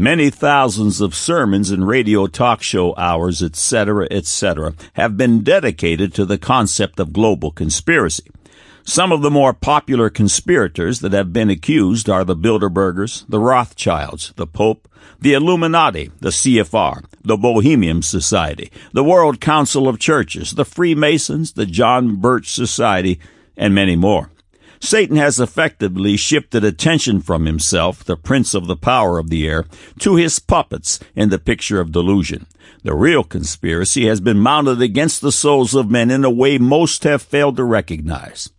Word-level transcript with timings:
Many 0.00 0.30
thousands 0.30 1.00
of 1.00 1.12
sermons 1.12 1.72
and 1.72 1.84
radio 1.84 2.28
talk 2.28 2.62
show 2.62 2.94
hours, 2.94 3.42
etc., 3.42 4.06
etc., 4.12 4.74
have 4.92 5.16
been 5.16 5.42
dedicated 5.42 6.14
to 6.14 6.24
the 6.24 6.38
concept 6.38 7.00
of 7.00 7.12
global 7.12 7.50
conspiracy. 7.50 8.30
Some 8.84 9.10
of 9.10 9.22
the 9.22 9.30
more 9.30 9.52
popular 9.52 10.08
conspirators 10.08 11.00
that 11.00 11.12
have 11.14 11.32
been 11.32 11.50
accused 11.50 12.08
are 12.08 12.24
the 12.24 12.36
Bilderbergers, 12.36 13.24
the 13.28 13.40
Rothschilds, 13.40 14.32
the 14.36 14.46
Pope, 14.46 14.88
the 15.20 15.32
Illuminati, 15.32 16.12
the 16.20 16.30
CFR, 16.30 17.04
the 17.24 17.36
Bohemian 17.36 18.02
Society, 18.02 18.70
the 18.92 19.02
World 19.02 19.40
Council 19.40 19.88
of 19.88 19.98
Churches, 19.98 20.52
the 20.52 20.64
Freemasons, 20.64 21.54
the 21.54 21.66
John 21.66 22.20
Birch 22.20 22.52
Society, 22.52 23.18
and 23.56 23.74
many 23.74 23.96
more. 23.96 24.30
Satan 24.80 25.16
has 25.16 25.40
effectively 25.40 26.16
shifted 26.16 26.64
attention 26.64 27.20
from 27.20 27.46
himself, 27.46 28.04
the 28.04 28.16
prince 28.16 28.54
of 28.54 28.66
the 28.66 28.76
power 28.76 29.18
of 29.18 29.30
the 29.30 29.46
air, 29.46 29.64
to 30.00 30.16
his 30.16 30.38
puppets 30.38 31.00
in 31.14 31.30
the 31.30 31.38
picture 31.38 31.80
of 31.80 31.92
delusion. 31.92 32.46
The 32.84 32.94
real 32.94 33.24
conspiracy 33.24 34.06
has 34.06 34.20
been 34.20 34.38
mounted 34.38 34.80
against 34.80 35.20
the 35.20 35.32
souls 35.32 35.74
of 35.74 35.90
men 35.90 36.10
in 36.10 36.24
a 36.24 36.30
way 36.30 36.58
most 36.58 37.04
have 37.04 37.22
failed 37.22 37.56
to 37.56 37.64
recognize. 37.64 38.50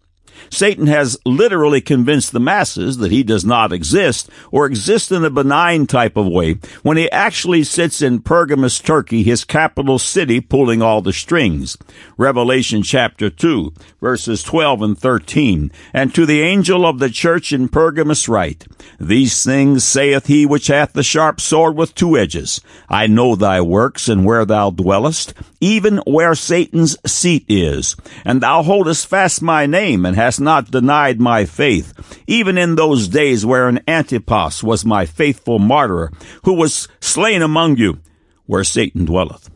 Satan 0.50 0.88
has 0.88 1.18
literally 1.26 1.82
convinced 1.82 2.32
the 2.32 2.40
masses 2.40 2.98
that 2.98 3.12
he 3.12 3.24
does 3.24 3.46
not 3.46 3.72
exist 3.72 4.30
or 4.52 4.66
exist 4.66 5.12
in 5.12 5.24
a 5.24 5.30
benign 5.30 5.88
type 5.88 6.18
of 6.18 6.28
way 6.28 6.56
when 6.84 6.98
he 6.98 7.12
actually 7.12 7.64
sits 7.64 8.02
in 8.02 8.22
Pergamus, 8.22 8.80
Turkey, 8.80 9.24
his 9.24 9.44
capital 9.44 10.00
city, 10.00 10.40
pulling 10.40 10.82
all 10.82 11.02
the 11.02 11.14
strings. 11.14 11.78
Revelation 12.18 12.84
chapter 12.84 13.30
2, 13.30 13.74
verses 14.02 14.44
12 14.44 14.82
and 14.82 14.98
13. 14.98 15.72
And 15.94 16.14
to 16.16 16.26
the 16.26 16.42
angel 16.42 16.86
of 16.86 17.00
the 17.00 17.10
church 17.10 17.52
in 17.54 17.70
Pergamus 17.70 18.28
write, 18.28 18.68
These 19.00 19.44
things 19.44 19.84
saith 19.84 20.28
he 20.28 20.46
which 20.46 20.68
hath 20.68 20.94
the 20.94 21.04
sharp 21.04 21.42
sword 21.42 21.76
with 21.76 21.96
two 21.96 22.18
edges. 22.18 22.62
I 22.90 23.08
know 23.08 23.36
thy 23.36 23.62
works 23.62 24.08
and 24.08 24.26
where 24.26 24.46
thou 24.46 24.70
dwellest, 24.70 25.34
even 25.60 25.98
where 26.06 26.36
Satan's 26.36 26.98
seat 27.10 27.46
is. 27.48 27.96
And 28.26 28.42
thou 28.42 28.64
holdest 28.64 29.08
fast 29.08 29.42
my 29.42 29.66
name 29.66 30.06
and 30.06 30.16
hast 30.16 30.40
not 30.40 30.72
denied 30.72 31.20
my 31.20 31.46
faith, 31.46 31.94
even 32.28 32.58
in 32.58 32.76
those 32.76 33.08
days 33.08 33.46
wherein 33.46 33.84
Antipas 33.88 34.64
was 34.64 34.86
my 34.86 35.06
faithful 35.06 35.60
martyr, 35.60 36.12
who 36.44 36.54
was 36.54 36.88
slain 37.00 37.42
among 37.42 37.78
you, 37.78 38.00
where 38.46 38.64
Satan 38.64 39.06
dwelleth. 39.06 39.50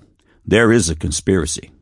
There 0.46 0.72
is 0.72 0.90
a 0.90 0.96
conspiracy. 0.96 1.73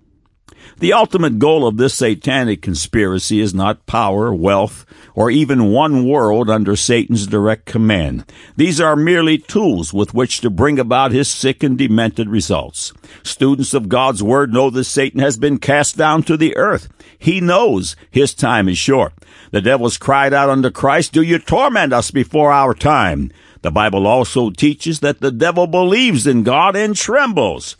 The 0.82 0.94
ultimate 0.94 1.38
goal 1.38 1.68
of 1.68 1.78
this 1.78 1.94
satanic 1.94 2.64
conspiracy 2.64 3.40
is 3.40 3.54
not 3.54 3.86
power, 3.86 4.34
wealth, 4.34 4.84
or 5.14 5.30
even 5.30 5.72
one 5.72 6.08
world 6.08 6.50
under 6.50 6.76
Satan's 6.76 7.28
direct 7.28 7.68
command. 7.68 8.26
These 8.56 8.82
are 8.82 8.96
merely 8.96 9.38
tools 9.38 9.94
with 9.94 10.16
which 10.16 10.42
to 10.42 10.50
bring 10.50 10.80
about 10.80 11.12
his 11.12 11.28
sick 11.28 11.62
and 11.62 11.78
demented 11.78 12.30
results. 12.30 12.94
Students 13.22 13.76
of 13.76 13.90
God's 13.90 14.24
Word 14.24 14.54
know 14.54 14.72
that 14.72 14.86
Satan 14.86 15.20
has 15.20 15.38
been 15.38 15.59
cast 15.59 15.98
down 15.98 16.24
to 16.24 16.36
the 16.36 16.58
earth. 16.58 16.90
He 17.20 17.42
knows 17.42 17.96
his 18.09 18.34
time 18.34 18.68
is 18.68 18.80
short. 18.80 19.14
The 19.52 19.62
devils 19.62 20.00
cried 20.00 20.34
out 20.34 20.50
unto 20.50 20.72
Christ, 20.72 21.14
Do 21.14 21.22
you 21.22 21.38
torment 21.38 21.94
us 21.94 22.09
before 22.09 22.52
our 22.52 22.74
time? 22.74 23.32
The 23.62 23.70
Bible 23.70 24.08
also 24.08 24.50
teaches 24.50 25.02
that 25.02 25.22
the 25.22 25.32
devil 25.32 25.68
believes 25.68 26.26
in 26.26 26.42
God 26.42 26.76
and 26.76 26.96
trembles. 26.96 27.78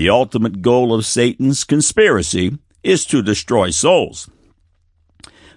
The 0.00 0.08
ultimate 0.08 0.62
goal 0.62 0.94
of 0.94 1.04
Satan's 1.04 1.62
conspiracy 1.62 2.56
is 2.82 3.04
to 3.04 3.20
destroy 3.20 3.68
souls. 3.68 4.30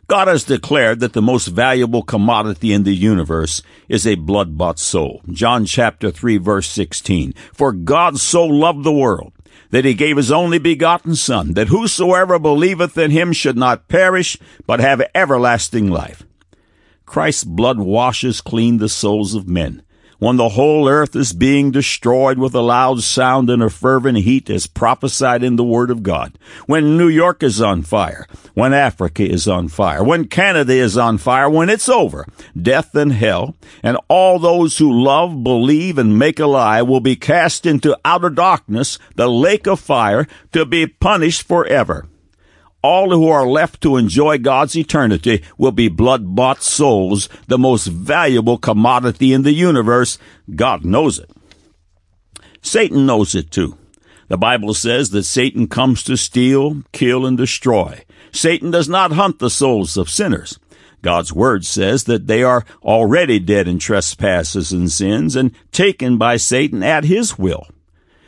God 0.08 0.28
has 0.28 0.44
declared 0.44 1.00
that 1.00 1.14
the 1.14 1.22
most 1.22 1.48
valuable 1.48 2.04
commodity 2.04 2.74
in 2.74 2.84
the 2.84 2.94
universe 2.94 3.62
is 3.88 4.06
a 4.06 4.16
blood-bought 4.16 4.80
soul. 4.80 5.22
John 5.32 5.64
chapter 5.64 6.12
3 6.12 6.36
verse 6.40 6.68
16. 6.68 7.34
For 7.54 7.72
God 7.72 8.20
so 8.20 8.46
loved 8.46 8.84
the 8.84 8.92
world 8.92 9.32
that 9.70 9.86
he 9.86 9.94
gave 9.94 10.18
his 10.18 10.30
only 10.30 10.60
begotten 10.60 11.16
son, 11.16 11.54
that 11.54 11.70
whosoever 11.70 12.38
believeth 12.38 12.98
in 12.98 13.12
him 13.12 13.32
should 13.32 13.56
not 13.56 13.88
perish, 13.88 14.36
but 14.68 14.82
have 14.82 15.10
everlasting 15.16 15.90
life. 15.90 16.24
Christ's 17.06 17.46
blood 17.46 17.80
washes 17.80 18.42
clean 18.42 18.80
the 18.80 18.90
souls 18.90 19.36
of 19.36 19.48
men 19.48 19.83
when 20.24 20.38
the 20.38 20.50
whole 20.50 20.88
earth 20.88 21.18
is 21.18 21.34
being 21.34 21.70
destroyed 21.70 22.38
with 22.38 22.56
a 22.56 22.62
loud 22.62 23.04
sound 23.04 23.50
and 23.50 23.62
a 23.62 23.70
fervent 23.70 24.20
heat 24.20 24.50
as 24.50 24.66
prophesied 24.66 25.44
in 25.44 25.58
the 25.58 25.64
Word 25.66 25.92
of 25.92 26.02
God, 26.02 26.40
when 26.66 26.96
New 26.96 27.10
York 27.10 27.44
is 27.44 27.62
on 27.62 27.82
fire, 27.82 28.26
when 28.54 28.74
Africa 28.74 29.22
is 29.22 29.50
on 29.50 29.68
fire, 29.68 30.02
when 30.02 30.30
Canada 30.30 30.72
is 30.72 30.98
on 30.98 31.18
fire, 31.18 31.50
when 31.50 31.70
it's 31.70 31.90
over, 31.90 32.26
death 32.56 32.96
and 32.96 33.12
hell, 33.12 33.54
and 33.84 33.98
all 34.08 34.40
those 34.40 34.78
who 34.78 35.04
love, 35.04 35.44
believe, 35.44 35.98
and 35.98 36.18
make 36.18 36.40
a 36.40 36.48
lie 36.48 36.82
will 36.82 37.02
be 37.02 37.18
cast 37.18 37.66
into 37.66 38.00
outer 38.06 38.30
darkness, 38.30 38.98
the 39.16 39.28
lake 39.28 39.68
of 39.68 39.78
fire, 39.78 40.26
to 40.54 40.66
be 40.66 40.88
punished 40.88 41.44
forever 41.46 42.08
all 42.84 43.10
who 43.12 43.30
are 43.30 43.48
left 43.48 43.82
to 43.82 43.98
enjoy 43.98 44.38
God's 44.38 44.76
eternity 44.76 45.42
will 45.58 45.72
be 45.72 45.88
blood 45.88 46.36
bought 46.36 46.62
souls, 46.62 47.30
the 47.48 47.58
most 47.58 47.88
valuable 47.88 48.58
commodity 48.58 49.34
in 49.34 49.44
the 49.44 49.54
universe. 49.54 50.20
God 50.54 50.84
knows 50.84 51.18
it. 51.18 51.32
Satan 52.62 53.06
knows 53.06 53.34
it 53.34 53.50
too. 53.50 53.78
The 54.28 54.38
Bible 54.38 54.74
says 54.74 55.12
that 55.12 55.24
Satan 55.24 55.68
comes 55.68 56.04
to 56.04 56.18
steal, 56.18 56.84
kill, 56.92 57.26
and 57.26 57.38
destroy. 57.38 58.04
Satan 58.32 58.72
does 58.72 58.90
not 58.90 59.12
hunt 59.12 59.40
the 59.40 59.50
souls 59.50 59.96
of 59.96 60.10
sinners. 60.10 60.60
God's 61.02 61.34
word 61.34 61.66
says 61.66 62.06
that 62.06 62.28
they 62.28 62.44
are 62.44 62.66
already 62.82 63.38
dead 63.38 63.68
in 63.68 63.78
trespasses 63.80 64.72
and 64.72 64.90
sins 64.92 65.36
and 65.36 65.52
taken 65.72 66.18
by 66.18 66.38
Satan 66.38 66.82
at 66.82 67.04
his 67.04 67.38
will. 67.38 67.68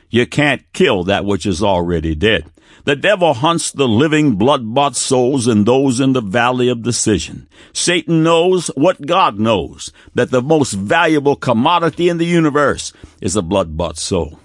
You 0.10 0.28
can't 0.28 0.62
kill 0.74 1.06
that 1.06 1.26
which 1.26 1.46
is 1.46 1.64
already 1.64 2.16
dead. 2.16 2.46
The 2.86 2.96
devil 2.96 3.34
hunts 3.34 3.72
the 3.72 3.88
living 3.88 4.36
blood-bought 4.36 4.96
souls 4.96 5.48
and 5.48 5.66
those 5.66 6.00
in 6.00 6.14
the 6.14 6.22
valley 6.22 6.70
of 6.70 6.84
decision. 6.84 7.50
Satan 7.74 8.22
knows 8.22 8.68
what 8.76 9.08
God 9.08 9.40
knows, 9.40 9.92
that 10.14 10.30
the 10.30 10.44
most 10.44 10.74
valuable 10.74 11.36
commodity 11.36 12.10
in 12.10 12.20
the 12.20 12.26
universe 12.26 12.94
is 13.22 13.36
a 13.36 13.42
blood-bought 13.42 13.98
soul. 13.98 14.40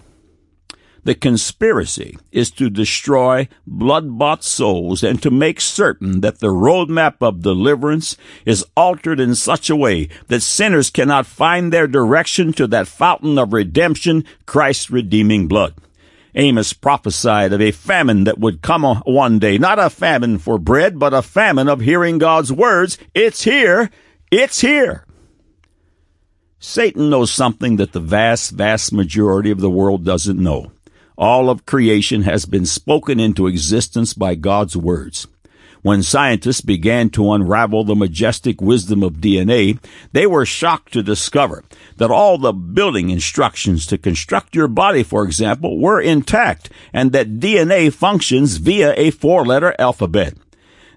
The 1.05 1.15
conspiracy 1.15 2.17
is 2.33 2.51
to 2.53 2.71
destroy 2.71 3.47
blood-bought 3.67 4.43
souls 4.43 5.03
and 5.03 5.23
to 5.23 5.31
make 5.31 5.61
certain 5.61 6.23
that 6.23 6.39
the 6.39 6.49
roadmap 6.49 7.17
of 7.21 7.43
deliverance 7.43 8.17
is 8.47 8.65
altered 8.75 9.21
in 9.21 9.35
such 9.35 9.69
a 9.69 9.77
way 9.77 10.09
that 10.29 10.41
sinners 10.41 10.89
cannot 10.89 11.27
find 11.27 11.71
their 11.71 11.87
direction 11.87 12.55
to 12.55 12.67
that 12.69 12.89
fountain 12.89 13.39
of 13.39 13.53
redemption, 13.53 14.25
Christ's 14.47 14.91
redeeming 14.91 15.47
blood. 15.47 15.75
Amos 16.35 16.73
prophesied 16.73 17.53
of 17.53 17.61
a 17.61 17.73
famine 17.73 18.25
that 18.25 18.39
would 18.39 18.63
come 18.63 18.83
one 18.83 19.39
day. 19.39 19.59
Not 19.59 19.79
a 19.79 19.91
famine 19.91 20.39
for 20.39 20.59
bread, 20.59 20.99
but 20.99 21.15
a 21.15 21.23
famine 21.23 21.69
of 21.69 21.81
hearing 21.81 22.19
God's 22.19 22.53
words. 22.53 22.99
It's 23.15 23.43
here. 23.43 23.91
It's 24.31 24.61
here. 24.61 25.05
Satan 26.59 27.09
knows 27.11 27.31
something 27.31 27.77
that 27.77 27.93
the 27.93 28.01
vast, 28.01 28.51
vast 28.51 28.93
majority 28.93 29.51
of 29.51 29.61
the 29.61 29.71
world 29.71 30.05
doesn't 30.05 30.39
know. 30.39 30.73
All 31.17 31.51
of 31.51 31.67
creation 31.67 32.23
has 32.23 32.47
been 32.47 32.67
spoken 32.67 33.19
into 33.19 33.47
existence 33.47 34.15
by 34.15 34.35
God's 34.35 34.77
words. 34.77 35.27
When 35.83 36.03
scientists 36.03 36.61
began 36.61 37.09
to 37.11 37.33
unravel 37.33 37.85
the 37.85 37.95
majestic 37.95 38.61
wisdom 38.61 39.03
of 39.03 39.15
DNA, 39.15 39.79
they 40.13 40.27
were 40.27 40.45
shocked 40.45 40.93
to 40.93 41.03
discover 41.03 41.65
that 41.97 42.11
all 42.11 42.37
the 42.37 42.53
building 42.53 43.09
instructions 43.09 43.87
to 43.87 43.97
construct 43.97 44.55
your 44.55 44.69
body, 44.69 45.03
for 45.03 45.25
example, 45.25 45.79
were 45.79 46.01
intact 46.01 46.71
and 46.93 47.13
that 47.13 47.41
DNA 47.41 47.93
functions 47.93 48.59
via 48.59 48.93
a 48.97 49.11
four 49.11 49.47
letter 49.47 49.75
alphabet. 49.79 50.35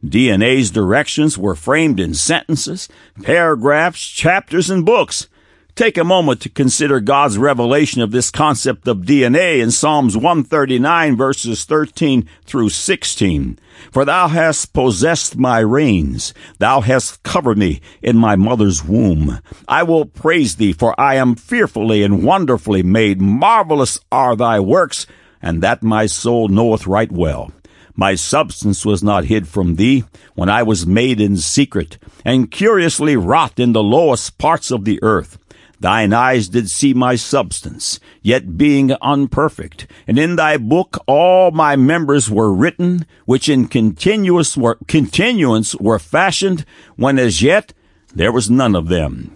DNA's 0.03 0.69
directions 0.69 1.37
were 1.37 1.55
framed 1.55 1.97
in 1.97 2.13
sentences, 2.13 2.89
paragraphs, 3.21 4.05
chapters, 4.05 4.69
and 4.69 4.85
books. 4.85 5.29
Take 5.75 5.97
a 5.97 6.03
moment 6.03 6.39
to 6.41 6.49
consider 6.49 6.99
God's 6.99 7.39
revelation 7.39 8.03
of 8.03 8.11
this 8.11 8.29
concept 8.29 8.87
of 8.87 8.99
DNA 8.99 9.59
in 9.59 9.71
Psalms 9.71 10.15
139 10.15 11.17
verses 11.17 11.65
13 11.65 12.29
through 12.45 12.69
16. 12.69 13.57
For 13.91 14.05
thou 14.05 14.27
hast 14.27 14.71
possessed 14.73 15.35
my 15.35 15.57
reins. 15.57 16.31
Thou 16.59 16.81
hast 16.81 17.23
covered 17.23 17.57
me 17.57 17.81
in 18.03 18.17
my 18.17 18.35
mother's 18.35 18.83
womb. 18.83 19.39
I 19.67 19.81
will 19.81 20.05
praise 20.05 20.57
thee, 20.57 20.73
for 20.73 20.93
I 21.01 21.15
am 21.15 21.33
fearfully 21.33 22.03
and 22.03 22.23
wonderfully 22.23 22.83
made. 22.83 23.19
Marvelous 23.19 23.97
are 24.11 24.35
thy 24.35 24.59
works, 24.59 25.07
and 25.41 25.63
that 25.63 25.81
my 25.81 26.05
soul 26.05 26.49
knoweth 26.49 26.85
right 26.85 27.11
well. 27.11 27.51
My 27.95 28.13
substance 28.13 28.85
was 28.85 29.01
not 29.01 29.25
hid 29.25 29.47
from 29.47 29.75
thee 29.75 30.03
when 30.35 30.49
I 30.49 30.61
was 30.61 30.85
made 30.85 31.19
in 31.19 31.37
secret, 31.37 31.97
and 32.23 32.51
curiously 32.51 33.17
wrought 33.17 33.59
in 33.59 33.73
the 33.73 33.83
lowest 33.83 34.37
parts 34.37 34.69
of 34.69 34.85
the 34.85 34.99
earth. 35.01 35.39
Thine 35.83 36.13
eyes 36.13 36.47
did 36.47 36.69
see 36.69 36.93
my 36.93 37.17
substance, 37.17 37.99
yet 38.21 38.57
being 38.57 38.91
unperfect. 39.01 39.85
And 40.07 40.17
in 40.17 40.37
thy 40.37 40.55
book 40.55 41.03
all 41.07 41.51
my 41.51 41.75
members 41.75 42.29
were 42.29 42.53
written, 42.53 43.05
which 43.25 43.49
in 43.49 43.67
continuous 43.67 44.55
were, 44.55 44.77
continuance 44.87 45.75
were 45.75 45.99
fashioned, 45.99 46.63
when 46.95 47.19
as 47.19 47.41
yet 47.41 47.73
there 48.15 48.31
was 48.31 48.49
none 48.49 48.77
of 48.77 48.87
them. 48.87 49.35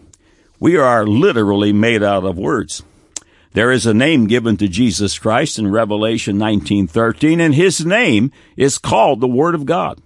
We 0.57 0.77
are 0.77 1.05
literally 1.05 1.73
made 1.73 2.01
out 2.01 2.23
of 2.23 2.37
words. 2.37 2.81
There 3.51 3.69
is 3.69 3.85
a 3.85 3.93
name 3.93 4.27
given 4.27 4.55
to 4.55 4.69
Jesus 4.69 5.19
Christ 5.19 5.59
in 5.59 5.69
Revelation 5.69 6.37
19:13 6.37 7.41
and 7.41 7.55
his 7.55 7.85
name 7.85 8.31
is 8.55 8.77
called 8.77 9.19
the 9.19 9.27
Word 9.27 9.53
of 9.53 9.65
God. 9.65 10.01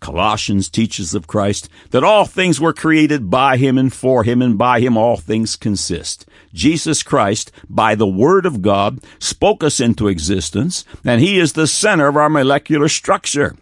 Colossians 0.00 0.68
teaches 0.68 1.14
of 1.14 1.26
Christ 1.26 1.68
that 1.90 2.02
all 2.02 2.24
things 2.24 2.60
were 2.60 2.72
created 2.72 3.30
by 3.30 3.56
him 3.56 3.78
and 3.78 3.92
for 3.92 4.24
him 4.24 4.42
and 4.42 4.56
by 4.58 4.80
him 4.80 4.96
all 4.96 5.16
things 5.16 5.56
consist. 5.56 6.26
Jesus 6.52 7.02
Christ, 7.02 7.52
by 7.68 7.94
the 7.94 8.06
Word 8.06 8.46
of 8.46 8.62
God, 8.62 9.00
spoke 9.18 9.62
us 9.62 9.78
into 9.78 10.08
existence 10.08 10.84
and 11.04 11.20
he 11.20 11.38
is 11.38 11.52
the 11.52 11.66
center 11.66 12.08
of 12.08 12.16
our 12.16 12.28
molecular 12.30 12.88
structure. 12.88 13.54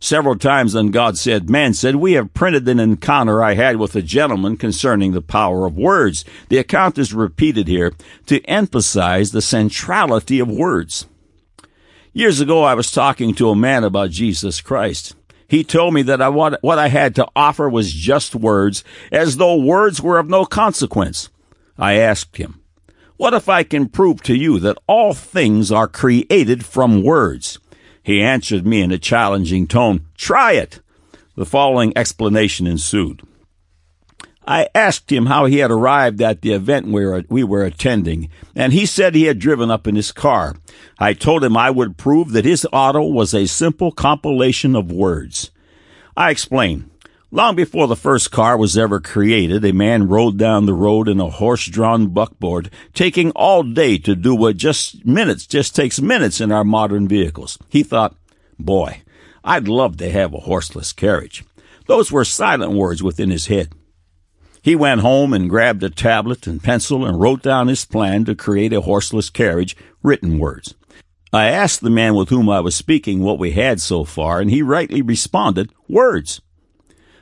Several 0.00 0.36
times 0.36 0.74
then 0.74 0.90
God 0.90 1.18
said, 1.18 1.50
Man 1.50 1.74
said, 1.74 1.96
We 1.96 2.12
have 2.12 2.34
printed 2.34 2.68
an 2.68 2.78
encounter 2.78 3.42
I 3.42 3.54
had 3.54 3.76
with 3.76 3.96
a 3.96 4.02
gentleman 4.02 4.56
concerning 4.56 5.12
the 5.12 5.20
power 5.20 5.66
of 5.66 5.76
words. 5.76 6.24
The 6.48 6.58
account 6.58 6.98
is 6.98 7.12
repeated 7.12 7.66
here 7.66 7.92
to 8.26 8.40
emphasize 8.42 9.32
the 9.32 9.42
centrality 9.42 10.38
of 10.38 10.48
words. 10.48 11.06
Years 12.12 12.40
ago, 12.40 12.62
I 12.62 12.74
was 12.74 12.92
talking 12.92 13.34
to 13.34 13.50
a 13.50 13.56
man 13.56 13.84
about 13.84 14.10
Jesus 14.10 14.60
Christ. 14.60 15.14
He 15.48 15.64
told 15.64 15.94
me 15.94 16.02
that 16.02 16.20
I, 16.20 16.28
what, 16.28 16.62
what 16.62 16.78
I 16.78 16.88
had 16.88 17.14
to 17.14 17.26
offer 17.34 17.70
was 17.70 17.90
just 17.90 18.34
words, 18.34 18.84
as 19.10 19.38
though 19.38 19.56
words 19.56 20.00
were 20.00 20.18
of 20.18 20.28
no 20.28 20.44
consequence. 20.44 21.30
I 21.78 21.94
asked 21.94 22.36
him, 22.36 22.60
What 23.16 23.32
if 23.32 23.48
I 23.48 23.62
can 23.62 23.88
prove 23.88 24.22
to 24.24 24.36
you 24.36 24.58
that 24.60 24.76
all 24.86 25.14
things 25.14 25.72
are 25.72 25.88
created 25.88 26.66
from 26.66 27.02
words? 27.02 27.58
He 28.02 28.20
answered 28.20 28.66
me 28.66 28.82
in 28.82 28.92
a 28.92 28.98
challenging 28.98 29.66
tone, 29.66 30.06
Try 30.16 30.52
it! 30.52 30.80
The 31.34 31.46
following 31.46 31.92
explanation 31.96 32.66
ensued. 32.66 33.22
I 34.50 34.68
asked 34.74 35.12
him 35.12 35.26
how 35.26 35.44
he 35.44 35.58
had 35.58 35.70
arrived 35.70 36.22
at 36.22 36.40
the 36.40 36.52
event 36.52 36.86
we 36.86 37.04
were, 37.04 37.22
we 37.28 37.44
were 37.44 37.64
attending, 37.64 38.30
and 38.56 38.72
he 38.72 38.86
said 38.86 39.14
he 39.14 39.24
had 39.24 39.38
driven 39.38 39.70
up 39.70 39.86
in 39.86 39.94
his 39.94 40.10
car. 40.10 40.56
I 40.98 41.12
told 41.12 41.44
him 41.44 41.54
I 41.54 41.70
would 41.70 41.98
prove 41.98 42.32
that 42.32 42.46
his 42.46 42.66
auto 42.72 43.02
was 43.02 43.34
a 43.34 43.44
simple 43.44 43.92
compilation 43.92 44.74
of 44.74 44.90
words. 44.90 45.50
I 46.16 46.30
explained. 46.30 46.90
Long 47.30 47.56
before 47.56 47.86
the 47.88 47.94
first 47.94 48.30
car 48.30 48.56
was 48.56 48.78
ever 48.78 49.00
created, 49.00 49.66
a 49.66 49.74
man 49.74 50.08
rode 50.08 50.38
down 50.38 50.64
the 50.64 50.72
road 50.72 51.08
in 51.08 51.20
a 51.20 51.28
horse-drawn 51.28 52.06
buckboard, 52.06 52.70
taking 52.94 53.32
all 53.32 53.62
day 53.62 53.98
to 53.98 54.16
do 54.16 54.34
what 54.34 54.56
just 54.56 55.04
minutes, 55.04 55.46
just 55.46 55.76
takes 55.76 56.00
minutes 56.00 56.40
in 56.40 56.50
our 56.50 56.64
modern 56.64 57.06
vehicles. 57.06 57.58
He 57.68 57.82
thought, 57.82 58.16
boy, 58.58 59.02
I'd 59.44 59.68
love 59.68 59.98
to 59.98 60.10
have 60.10 60.32
a 60.32 60.38
horseless 60.38 60.94
carriage. 60.94 61.44
Those 61.84 62.10
were 62.10 62.24
silent 62.24 62.72
words 62.72 63.02
within 63.02 63.28
his 63.28 63.48
head. 63.48 63.74
He 64.68 64.76
went 64.76 65.00
home 65.00 65.32
and 65.32 65.48
grabbed 65.48 65.82
a 65.82 65.88
tablet 65.88 66.46
and 66.46 66.62
pencil 66.62 67.06
and 67.06 67.18
wrote 67.18 67.40
down 67.40 67.68
his 67.68 67.86
plan 67.86 68.26
to 68.26 68.34
create 68.34 68.74
a 68.74 68.82
horseless 68.82 69.30
carriage, 69.30 69.74
written 70.02 70.38
words. 70.38 70.74
I 71.32 71.46
asked 71.46 71.80
the 71.80 71.88
man 71.88 72.14
with 72.14 72.28
whom 72.28 72.50
I 72.50 72.60
was 72.60 72.74
speaking 72.74 73.22
what 73.22 73.38
we 73.38 73.52
had 73.52 73.80
so 73.80 74.04
far, 74.04 74.42
and 74.42 74.50
he 74.50 74.60
rightly 74.60 75.00
responded, 75.00 75.72
words. 75.88 76.42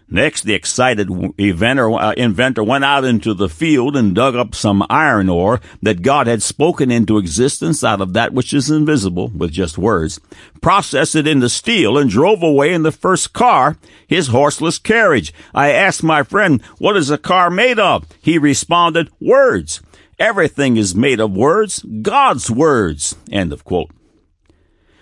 Next, 0.08 0.42
the 0.42 0.54
excited 0.54 1.10
inventor, 1.36 1.90
uh, 1.92 2.12
inventor 2.12 2.62
went 2.62 2.84
out 2.84 3.04
into 3.04 3.34
the 3.34 3.48
field 3.48 3.96
and 3.96 4.14
dug 4.14 4.36
up 4.36 4.54
some 4.54 4.86
iron 4.88 5.28
ore 5.28 5.60
that 5.82 6.02
God 6.02 6.28
had 6.28 6.44
spoken 6.44 6.92
into 6.92 7.18
existence 7.18 7.82
out 7.82 8.00
of 8.00 8.12
that 8.12 8.32
which 8.32 8.54
is 8.54 8.70
invisible 8.70 9.32
with 9.34 9.50
just 9.50 9.76
words, 9.76 10.20
processed 10.62 11.16
it 11.16 11.26
into 11.26 11.48
steel 11.48 11.98
and 11.98 12.08
drove 12.08 12.44
away 12.44 12.72
in 12.72 12.84
the 12.84 12.92
first 12.92 13.32
car, 13.32 13.78
his 14.06 14.28
horseless 14.28 14.78
carriage. 14.78 15.34
I 15.52 15.72
asked 15.72 16.04
my 16.04 16.22
friend, 16.22 16.62
what 16.78 16.96
is 16.96 17.10
a 17.10 17.18
car 17.18 17.50
made 17.50 17.80
of? 17.80 18.06
He 18.20 18.38
responded, 18.38 19.10
words. 19.20 19.82
Everything 20.20 20.76
is 20.76 20.94
made 20.94 21.18
of 21.18 21.36
words, 21.36 21.84
God's 22.02 22.48
words. 22.48 23.16
End 23.32 23.52
of 23.52 23.64
quote. 23.64 23.90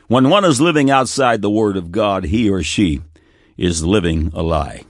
When 0.09 0.31
one 0.31 0.47
is 0.47 0.63
living 0.63 0.91
outside 0.91 1.43
the 1.43 1.51
Word 1.51 1.77
of 1.77 1.93
God, 1.93 2.25
he 2.25 2.49
or 2.49 2.63
she 2.63 3.03
is 3.57 3.85
living 3.85 4.31
a 4.35 4.43
lie. 4.43 4.83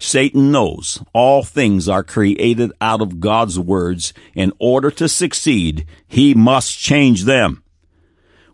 Satan 0.00 0.50
knows 0.50 1.04
all 1.12 1.42
things 1.42 1.86
are 1.88 2.02
created 2.02 2.72
out 2.80 3.02
of 3.02 3.20
God's 3.20 3.58
words. 3.58 4.14
In 4.34 4.52
order 4.58 4.90
to 4.92 5.08
succeed, 5.08 5.86
he 6.08 6.32
must 6.32 6.78
change 6.78 7.24
them. 7.24 7.62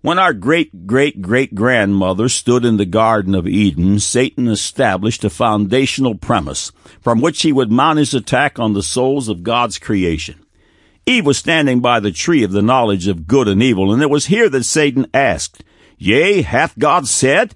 When 0.03 0.19
our 0.19 0.33
great 0.33 0.87
great 0.87 1.23
great 1.23 1.55
grandmother 1.55 2.29
stood 2.29 2.65
in 2.65 2.77
the 2.77 2.85
Garden 2.85 3.35
of 3.35 3.47
Eden, 3.47 4.01
Satan 4.01 4.49
established 4.49 5.25
a 5.25 5.31
foundational 5.31 6.17
premise 6.17 6.73
from 7.01 7.21
which 7.21 7.43
he 7.43 7.53
would 7.53 7.73
mount 7.73 7.99
his 8.01 8.13
attack 8.13 8.59
on 8.59 8.75
the 8.75 8.83
souls 8.83 9.29
of 9.29 9.43
God's 9.43 9.79
creation. 9.79 10.45
Eve 11.07 11.27
was 11.27 11.39
standing 11.39 11.81
by 11.81 12.01
the 12.01 12.11
tree 12.11 12.43
of 12.43 12.51
the 12.51 12.63
knowledge 12.63 13.07
of 13.07 13.29
good 13.29 13.47
and 13.47 13.63
evil, 13.63 13.93
and 13.93 14.03
it 14.03 14.11
was 14.11 14.27
here 14.27 14.49
that 14.49 14.65
Satan 14.65 15.07
asked, 15.15 15.63
Yea, 15.97 16.43
hath 16.43 16.77
God 16.79 17.07
said? 17.07 17.55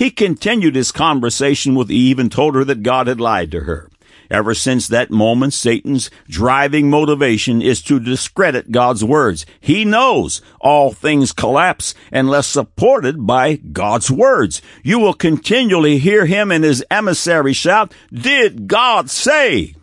He 0.00 0.10
continued 0.10 0.76
his 0.76 0.92
conversation 0.92 1.74
with 1.74 1.90
Eve 1.90 2.18
and 2.18 2.32
told 2.32 2.54
her 2.54 2.64
that 2.64 2.82
God 2.82 3.06
had 3.06 3.20
lied 3.20 3.50
to 3.50 3.64
her. 3.64 3.90
Ever 4.30 4.54
since 4.54 4.88
that 4.88 5.10
moment, 5.10 5.52
Satan's 5.52 6.10
driving 6.26 6.88
motivation 6.88 7.60
is 7.60 7.82
to 7.82 8.00
discredit 8.00 8.72
God's 8.72 9.04
words. 9.04 9.44
He 9.60 9.84
knows 9.84 10.40
all 10.58 10.90
things 10.90 11.32
collapse 11.32 11.94
unless 12.10 12.46
supported 12.46 13.26
by 13.26 13.56
God's 13.56 14.10
words. 14.10 14.62
You 14.82 14.98
will 14.98 15.12
continually 15.12 15.98
hear 15.98 16.24
him 16.24 16.50
and 16.50 16.64
his 16.64 16.82
emissary 16.90 17.52
shout, 17.52 17.92
Did 18.10 18.68
God 18.68 19.10
say? 19.10 19.74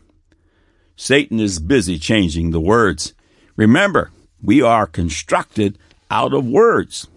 Satan 0.95 1.39
is 1.39 1.59
busy 1.59 1.99
changing 1.99 2.49
the 2.49 2.59
words. 2.59 3.13
Remember, 3.55 4.09
we 4.41 4.63
are 4.63 4.87
constructed 4.87 5.77
out 6.09 6.33
of 6.33 6.43
words. 6.43 7.07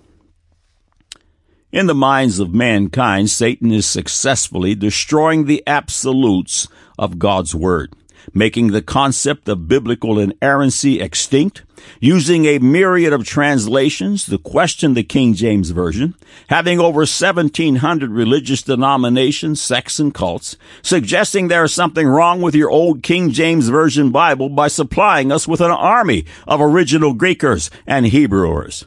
In 1.73 1.87
the 1.87 1.95
minds 1.95 2.41
of 2.41 2.53
mankind, 2.53 3.31
Satan 3.31 3.71
is 3.71 3.87
successfully 3.87 4.75
destroying 4.75 5.45
the 5.45 5.63
absolutes 5.69 6.67
of 6.99 7.21
God's 7.21 7.55
Word, 7.55 7.95
making 8.35 8.73
the 8.73 8.83
concept 8.83 9.49
of 9.49 9.69
biblical 9.69 10.19
inerrancy 10.19 11.01
extinct, 11.01 11.63
using 12.01 12.45
a 12.45 12.59
myriad 12.59 13.13
of 13.13 13.25
translations 13.25 14.27
to 14.27 14.37
question 14.37 14.95
the 14.95 15.05
King 15.05 15.33
James 15.33 15.71
Version, 15.71 16.17
having 16.49 16.81
over 16.81 17.03
1700 17.03 18.11
religious 18.11 18.63
denominations, 18.63 19.61
sects, 19.63 20.01
and 20.01 20.13
cults, 20.13 20.57
suggesting 20.83 21.47
there 21.47 21.63
is 21.63 21.73
something 21.73 22.09
wrong 22.09 22.43
with 22.43 22.57
your 22.57 22.69
old 22.69 23.05
King 23.05 23.31
James 23.31 23.69
Version 23.69 24.11
Bible 24.11 24.49
by 24.49 24.67
supplying 24.67 25.31
us 25.31 25.47
with 25.47 25.61
an 25.61 25.71
army 25.71 26.25
of 26.49 26.61
original 26.61 27.15
Greekers 27.15 27.71
and 27.87 28.07
Hebrewers 28.07 28.87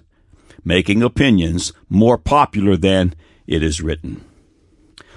making 0.63 1.03
opinions 1.03 1.73
more 1.89 2.17
popular 2.17 2.77
than 2.77 3.13
it 3.47 3.63
is 3.63 3.81
written. 3.81 4.23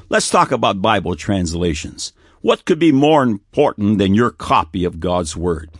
Let's 0.08 0.30
talk 0.30 0.52
about 0.52 0.82
Bible 0.82 1.16
translations. 1.16 2.12
What 2.40 2.64
could 2.64 2.78
be 2.78 2.92
more 2.92 3.22
important 3.22 3.98
than 3.98 4.14
your 4.14 4.30
copy 4.30 4.84
of 4.84 5.00
God's 5.00 5.36
Word? 5.36 5.70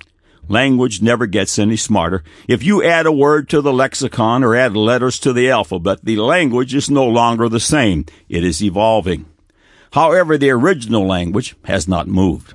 Language 0.49 1.03
never 1.03 1.27
gets 1.27 1.59
any 1.59 1.77
smarter. 1.77 2.23
If 2.47 2.63
you 2.63 2.83
add 2.83 3.07
a 3.07 3.13
word 3.13 3.49
to 3.49 3.61
the 3.61 3.73
lexicon 3.73 4.45
or 4.45 4.55
add 4.55 4.77
letters 4.77 5.19
to 5.21 5.33
the 5.33 5.51
alphabet, 5.51 6.01
the 6.05 6.17
language 6.17 6.75
is 6.75 6.89
no 6.89 7.05
longer 7.05 7.49
the 7.49 7.59
same. 7.59 8.07
It 8.29 8.45
is 8.45 8.63
evolving. 8.63 9.27
However, 9.93 10.39
the 10.39 10.51
original 10.51 11.07
language 11.07 11.57
has 11.65 11.89
not 11.89 12.07
moved. 12.07 12.55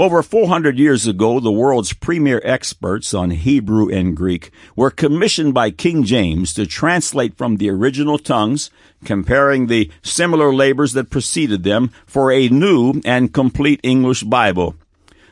Over 0.00 0.22
400 0.22 0.78
years 0.78 1.06
ago, 1.06 1.40
the 1.40 1.52
world's 1.52 1.92
premier 1.92 2.40
experts 2.42 3.12
on 3.12 3.32
Hebrew 3.32 3.90
and 3.90 4.16
Greek 4.16 4.50
were 4.74 4.90
commissioned 4.90 5.52
by 5.52 5.70
King 5.70 6.04
James 6.04 6.54
to 6.54 6.64
translate 6.64 7.36
from 7.36 7.58
the 7.58 7.68
original 7.68 8.16
tongues, 8.16 8.70
comparing 9.04 9.66
the 9.66 9.90
similar 10.00 10.54
labors 10.54 10.94
that 10.94 11.10
preceded 11.10 11.64
them 11.64 11.90
for 12.06 12.32
a 12.32 12.48
new 12.48 13.02
and 13.04 13.34
complete 13.34 13.78
English 13.82 14.22
Bible. 14.22 14.74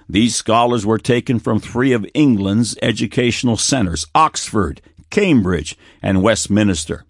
These 0.07 0.37
scholars 0.37 0.85
were 0.85 0.99
taken 0.99 1.39
from 1.39 1.61
three 1.61 1.93
of 1.93 2.07
England's 2.13 2.77
educational 2.83 3.57
centers, 3.57 4.07
Oxford, 4.15 4.83
Cambridge, 5.09 5.79
and 6.03 6.23
Westminster. 6.23 7.07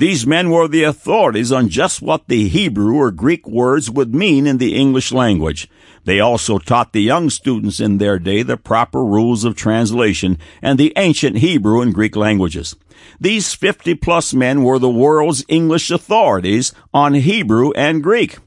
These 0.00 0.26
men 0.26 0.48
were 0.48 0.66
the 0.66 0.84
authorities 0.84 1.52
on 1.52 1.68
just 1.68 2.00
what 2.00 2.26
the 2.26 2.48
Hebrew 2.48 2.94
or 2.94 3.10
Greek 3.10 3.46
words 3.46 3.90
would 3.90 4.14
mean 4.14 4.46
in 4.46 4.56
the 4.56 4.74
English 4.74 5.12
language. 5.12 5.68
They 6.04 6.20
also 6.20 6.58
taught 6.58 6.94
the 6.94 7.02
young 7.02 7.28
students 7.28 7.80
in 7.80 7.98
their 7.98 8.18
day 8.18 8.42
the 8.42 8.56
proper 8.56 9.04
rules 9.04 9.44
of 9.44 9.56
translation 9.56 10.38
and 10.62 10.78
the 10.78 10.94
ancient 10.96 11.36
Hebrew 11.36 11.82
and 11.82 11.92
Greek 11.92 12.16
languages. 12.16 12.76
These 13.20 13.52
50 13.52 13.94
plus 13.96 14.32
men 14.32 14.62
were 14.62 14.78
the 14.78 14.88
world's 14.88 15.44
English 15.48 15.90
authorities 15.90 16.72
on 16.94 17.12
Hebrew 17.12 17.72
and 17.72 18.02
Greek. 18.02 18.38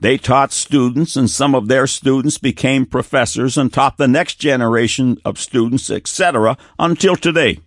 They 0.00 0.16
taught 0.16 0.52
students 0.52 1.16
and 1.16 1.28
some 1.28 1.54
of 1.54 1.68
their 1.68 1.86
students 1.86 2.38
became 2.38 2.86
professors 2.86 3.58
and 3.58 3.70
taught 3.70 3.98
the 3.98 4.08
next 4.08 4.36
generation 4.36 5.18
of 5.22 5.38
students, 5.38 5.90
etc., 5.90 6.56
until 6.78 7.14
today. 7.14 7.58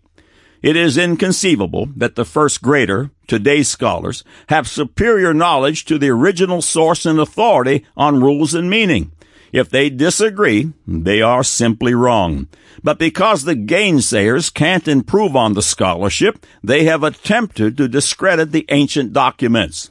It 0.62 0.76
is 0.76 0.98
inconceivable 0.98 1.90
that 1.96 2.16
the 2.16 2.26
first 2.26 2.62
grader, 2.62 3.10
today's 3.28 3.68
scholars, 3.68 4.24
have 4.50 4.68
superior 4.68 5.34
knowledge 5.34 5.86
to 5.86 5.98
the 5.98 6.10
original 6.10 6.62
source 6.62 7.06
and 7.06 7.20
authority 7.20 7.86
on 7.98 8.22
rules 8.22 8.54
and 8.54 8.70
meaning. 8.70 9.12
If 9.52 9.70
they 9.70 9.90
disagree, 9.90 10.72
they 10.88 11.22
are 11.22 11.44
simply 11.44 11.94
wrong. 11.96 12.48
But 12.84 13.00
because 13.00 13.44
the 13.44 13.56
gainsayers 13.56 14.54
can't 14.54 14.88
improve 14.88 15.36
on 15.36 15.54
the 15.54 15.64
scholarship, 15.64 16.46
they 16.64 16.86
have 16.86 17.04
attempted 17.04 17.76
to 17.78 17.88
discredit 17.88 18.52
the 18.52 18.66
ancient 18.70 19.14
documents. 19.14 19.90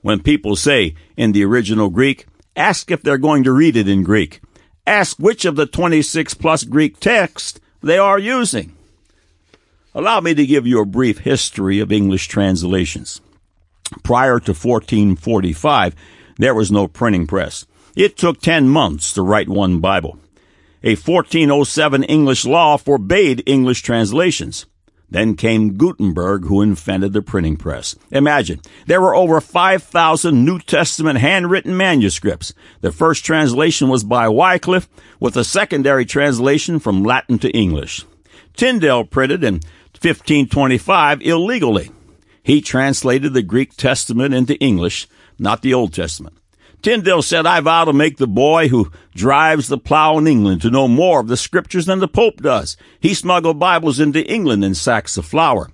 When 0.00 0.22
people 0.22 0.56
say, 0.56 0.94
in 1.16 1.32
the 1.32 1.44
original 1.44 1.90
Greek, 1.90 2.26
ask 2.56 2.90
if 2.90 3.02
they're 3.02 3.18
going 3.18 3.44
to 3.44 3.52
read 3.52 3.76
it 3.76 3.88
in 3.88 4.02
Greek. 4.02 4.40
Ask 4.86 5.18
which 5.18 5.44
of 5.44 5.54
the 5.54 5.66
26 5.66 6.34
plus 6.34 6.64
Greek 6.64 6.98
texts 6.98 7.60
they 7.82 7.98
are 7.98 8.18
using. 8.18 8.74
Allow 9.94 10.20
me 10.20 10.32
to 10.34 10.46
give 10.46 10.66
you 10.66 10.80
a 10.80 10.86
brief 10.86 11.18
history 11.18 11.78
of 11.78 11.92
English 11.92 12.28
translations. 12.28 13.20
Prior 14.02 14.40
to 14.40 14.52
1445, 14.52 15.94
there 16.38 16.54
was 16.54 16.72
no 16.72 16.88
printing 16.88 17.26
press. 17.26 17.66
It 17.94 18.16
took 18.16 18.40
10 18.40 18.70
months 18.70 19.12
to 19.12 19.22
write 19.22 19.50
one 19.50 19.80
Bible. 19.80 20.18
A 20.82 20.96
1407 20.96 22.04
English 22.04 22.46
law 22.46 22.78
forbade 22.78 23.42
English 23.44 23.82
translations. 23.82 24.64
Then 25.10 25.36
came 25.36 25.76
Gutenberg, 25.76 26.46
who 26.46 26.62
invented 26.62 27.12
the 27.12 27.20
printing 27.20 27.58
press. 27.58 27.94
Imagine, 28.10 28.62
there 28.86 29.02
were 29.02 29.14
over 29.14 29.42
5,000 29.42 30.42
New 30.42 30.58
Testament 30.58 31.18
handwritten 31.18 31.76
manuscripts. 31.76 32.54
The 32.80 32.92
first 32.92 33.26
translation 33.26 33.90
was 33.90 34.04
by 34.04 34.26
Wycliffe, 34.26 34.88
with 35.20 35.36
a 35.36 35.44
secondary 35.44 36.06
translation 36.06 36.78
from 36.78 37.04
Latin 37.04 37.38
to 37.40 37.50
English. 37.50 38.06
Tyndale 38.56 39.04
printed 39.04 39.44
in 39.44 39.60
1525 40.02 41.22
illegally. 41.22 41.90
He 42.42 42.60
translated 42.60 43.34
the 43.34 43.42
Greek 43.42 43.76
Testament 43.76 44.34
into 44.34 44.58
English, 44.58 45.06
not 45.38 45.62
the 45.62 45.74
Old 45.74 45.94
Testament. 45.94 46.36
Tyndale 46.82 47.22
said, 47.22 47.46
I 47.46 47.60
vow 47.60 47.84
to 47.84 47.92
make 47.92 48.16
the 48.16 48.26
boy 48.26 48.66
who 48.66 48.90
drives 49.14 49.68
the 49.68 49.78
plow 49.78 50.18
in 50.18 50.26
England 50.26 50.62
to 50.62 50.70
know 50.70 50.88
more 50.88 51.20
of 51.20 51.28
the 51.28 51.36
scriptures 51.36 51.86
than 51.86 52.00
the 52.00 52.08
Pope 52.08 52.42
does. 52.42 52.76
He 52.98 53.14
smuggled 53.14 53.60
Bibles 53.60 54.00
into 54.00 54.28
England 54.28 54.64
in 54.64 54.74
sacks 54.74 55.16
of 55.16 55.24
flour. 55.24 55.70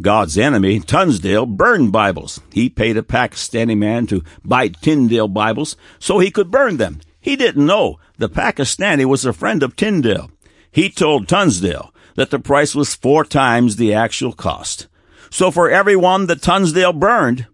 God's 0.00 0.38
enemy, 0.38 0.78
Tunstall, 0.78 1.46
burned 1.46 1.90
Bibles. 1.90 2.40
He 2.52 2.68
paid 2.68 2.96
a 2.96 3.02
Pakistani 3.02 3.76
man 3.76 4.06
to 4.08 4.22
buy 4.44 4.68
Tyndale 4.68 5.28
Bibles 5.28 5.76
so 5.98 6.20
he 6.20 6.30
could 6.30 6.52
burn 6.52 6.76
them. 6.76 7.00
He 7.20 7.34
didn't 7.34 7.66
know 7.66 7.98
the 8.18 8.28
Pakistani 8.28 9.04
was 9.04 9.24
a 9.24 9.32
friend 9.32 9.62
of 9.62 9.74
Tyndale. 9.74 10.30
He 10.70 10.90
told 10.90 11.26
Tunstall 11.26 11.93
that 12.14 12.30
the 12.30 12.38
price 12.38 12.74
was 12.74 12.94
four 12.94 13.24
times 13.24 13.76
the 13.76 13.92
actual 13.92 14.32
cost. 14.32 14.86
So 15.30 15.50
for 15.50 15.70
every 15.70 15.96
one 15.96 16.26
that 16.26 16.42
Tunstall 16.42 16.92
burned, 16.92 17.46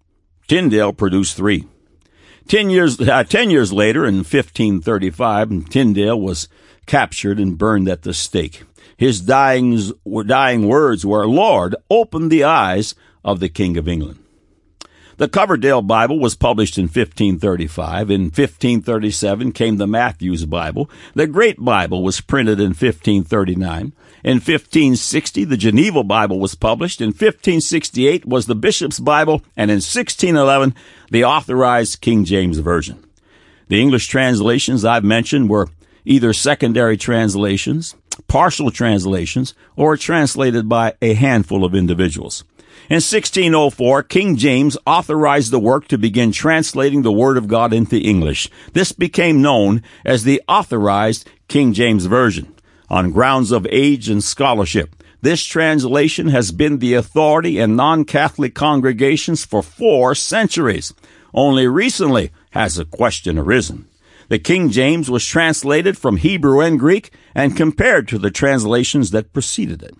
Tyndale 0.46 0.92
produced 0.92 1.36
three. 1.36 1.66
Ten 2.46 2.70
years, 2.70 3.00
uh, 3.00 3.24
ten 3.24 3.50
years 3.50 3.72
later, 3.72 4.04
in 4.04 4.16
1535, 4.16 5.68
Tyndale 5.68 6.20
was 6.20 6.48
captured 6.86 7.38
and 7.38 7.56
burned 7.56 7.88
at 7.88 8.02
the 8.02 8.12
stake. 8.12 8.64
His 8.96 9.20
dying, 9.20 9.80
dying 10.26 10.66
words 10.68 11.06
were, 11.06 11.26
Lord, 11.26 11.74
open 11.88 12.28
the 12.28 12.44
eyes 12.44 12.94
of 13.24 13.40
the 13.40 13.48
King 13.48 13.76
of 13.76 13.88
England. 13.88 14.19
The 15.20 15.28
Coverdale 15.28 15.82
Bible 15.82 16.18
was 16.18 16.34
published 16.34 16.78
in 16.78 16.84
1535. 16.84 18.10
In 18.10 18.22
1537 18.22 19.52
came 19.52 19.76
the 19.76 19.86
Matthews 19.86 20.46
Bible. 20.46 20.88
The 21.12 21.26
Great 21.26 21.62
Bible 21.62 22.02
was 22.02 22.22
printed 22.22 22.58
in 22.58 22.68
1539. 22.68 23.92
In 24.24 24.36
1560, 24.36 25.44
the 25.44 25.58
Geneva 25.58 26.02
Bible 26.02 26.40
was 26.40 26.54
published. 26.54 27.02
In 27.02 27.08
1568 27.08 28.24
was 28.24 28.46
the 28.46 28.54
Bishop's 28.54 28.98
Bible, 28.98 29.42
and 29.58 29.70
in 29.70 29.82
1611, 29.82 30.74
the 31.10 31.24
authorized 31.24 32.00
King 32.00 32.24
James 32.24 32.56
Version. 32.56 33.04
The 33.68 33.78
English 33.78 34.06
translations 34.06 34.86
I've 34.86 35.04
mentioned 35.04 35.50
were 35.50 35.68
either 36.06 36.32
secondary 36.32 36.96
translations, 36.96 37.94
partial 38.26 38.70
translations, 38.70 39.52
or 39.76 39.98
translated 39.98 40.66
by 40.66 40.94
a 41.02 41.12
handful 41.12 41.62
of 41.62 41.74
individuals. 41.74 42.42
In 42.90 42.96
1604, 42.96 44.02
King 44.02 44.34
James 44.34 44.76
authorized 44.84 45.52
the 45.52 45.60
work 45.60 45.86
to 45.86 45.96
begin 45.96 46.32
translating 46.32 47.02
the 47.02 47.12
Word 47.12 47.36
of 47.36 47.46
God 47.46 47.72
into 47.72 47.96
English. 47.96 48.50
This 48.72 48.90
became 48.90 49.40
known 49.40 49.84
as 50.04 50.24
the 50.24 50.42
Authorized 50.48 51.30
King 51.46 51.72
James 51.72 52.06
Version 52.06 52.52
on 52.88 53.12
grounds 53.12 53.52
of 53.52 53.64
age 53.70 54.08
and 54.08 54.24
scholarship. 54.24 55.04
This 55.22 55.44
translation 55.44 56.30
has 56.30 56.50
been 56.50 56.80
the 56.80 56.94
authority 56.94 57.60
in 57.60 57.76
non-Catholic 57.76 58.56
congregations 58.56 59.44
for 59.44 59.62
four 59.62 60.16
centuries. 60.16 60.92
Only 61.32 61.68
recently 61.68 62.32
has 62.50 62.76
a 62.76 62.84
question 62.84 63.38
arisen. 63.38 63.86
The 64.30 64.40
King 64.40 64.68
James 64.68 65.08
was 65.08 65.24
translated 65.24 65.96
from 65.96 66.16
Hebrew 66.16 66.58
and 66.58 66.76
Greek 66.76 67.12
and 67.36 67.56
compared 67.56 68.08
to 68.08 68.18
the 68.18 68.32
translations 68.32 69.12
that 69.12 69.32
preceded 69.32 69.80
it. 69.80 69.94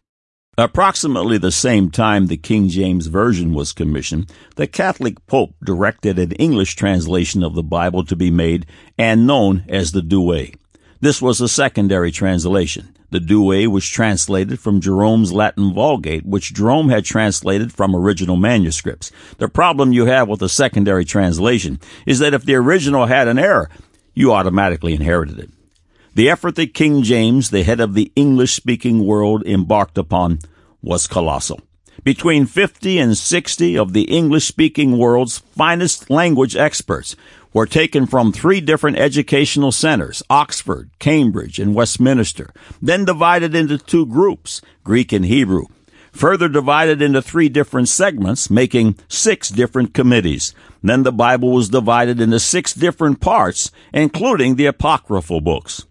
Approximately 0.61 1.39
the 1.39 1.51
same 1.51 1.91
time 1.91 2.27
the 2.27 2.37
King 2.37 2.69
James 2.69 3.07
Version 3.07 3.55
was 3.55 3.73
commissioned, 3.73 4.31
the 4.57 4.67
Catholic 4.67 5.27
Pope 5.27 5.55
directed 5.65 6.19
an 6.19 6.33
English 6.33 6.77
translation 6.77 7.43
of 7.43 7.55
the 7.55 7.63
Bible 7.63 8.05
to 8.05 8.15
be 8.15 8.31
made 8.31 8.67
and 8.99 9.27
known 9.27 9.65
as 9.71 9.93
the 9.93 10.03
Douay. 10.03 10.55
This 11.01 11.23
was 11.23 11.41
a 11.41 11.49
secondary 11.49 12.11
translation. 12.11 12.95
The 13.09 13.21
Douay 13.21 13.69
was 13.69 13.89
translated 13.89 14.61
from 14.61 14.83
Jerome's 14.83 15.33
Latin 15.33 15.73
Vulgate, 15.73 16.27
which 16.27 16.53
Jerome 16.53 16.91
had 16.91 17.07
translated 17.07 17.73
from 17.73 17.97
original 17.97 18.37
manuscripts. 18.37 19.11
The 19.39 19.49
problem 19.49 19.95
you 19.95 20.05
have 20.05 20.29
with 20.29 20.43
a 20.43 20.49
secondary 20.51 21.07
translation 21.07 21.81
is 22.05 22.19
that 22.19 22.35
if 22.35 22.45
the 22.45 22.57
original 22.57 23.07
had 23.07 23.29
an 23.29 23.39
error, 23.39 23.71
you 24.13 24.35
automatically 24.35 24.93
inherited 24.93 25.39
it. 25.39 25.51
The 26.15 26.29
effort 26.29 26.57
that 26.57 26.75
King 26.75 27.03
James, 27.03 27.49
the 27.49 27.63
head 27.63 27.81
of 27.81 27.95
the 27.95 28.13
English 28.15 28.53
speaking 28.53 29.07
world, 29.07 29.43
embarked 29.47 29.97
upon 29.97 30.41
was 30.83 31.07
colossal. 31.07 31.61
Between 32.03 32.47
50 32.47 32.99
and 32.99 33.17
60 33.17 33.77
of 33.77 33.93
the 33.93 34.05
English 34.05 34.47
speaking 34.47 34.97
world's 34.97 35.39
finest 35.39 36.09
language 36.09 36.57
experts 36.57 37.15
were 37.53 37.67
taken 37.67 38.07
from 38.07 38.33
three 38.33 38.61
different 38.61 38.97
educational 38.99 39.73
centers, 39.73 40.23
Oxford, 40.31 40.91
Cambridge, 40.99 41.59
and 41.59 41.75
Westminster, 41.75 42.53
then 42.81 43.05
divided 43.05 43.55
into 43.55 43.77
two 43.77 44.07
groups, 44.07 44.63
Greek 44.85 45.13
and 45.13 45.27
Hebrew, 45.27 45.67
further 46.13 46.49
divided 46.49 47.03
into 47.03 47.21
three 47.21 47.49
different 47.49 47.89
segments, 47.89 48.51
making 48.51 48.97
six 49.09 49.49
different 49.49 49.93
committees. 49.93 50.55
Then 50.83 51.03
the 51.03 51.13
Bible 51.13 51.53
was 51.53 51.69
divided 51.69 52.21
into 52.21 52.41
six 52.41 52.73
different 52.73 53.21
parts, 53.21 53.71
including 53.93 54.55
the 54.55 54.67
apocryphal 54.67 55.41
books. 55.41 55.85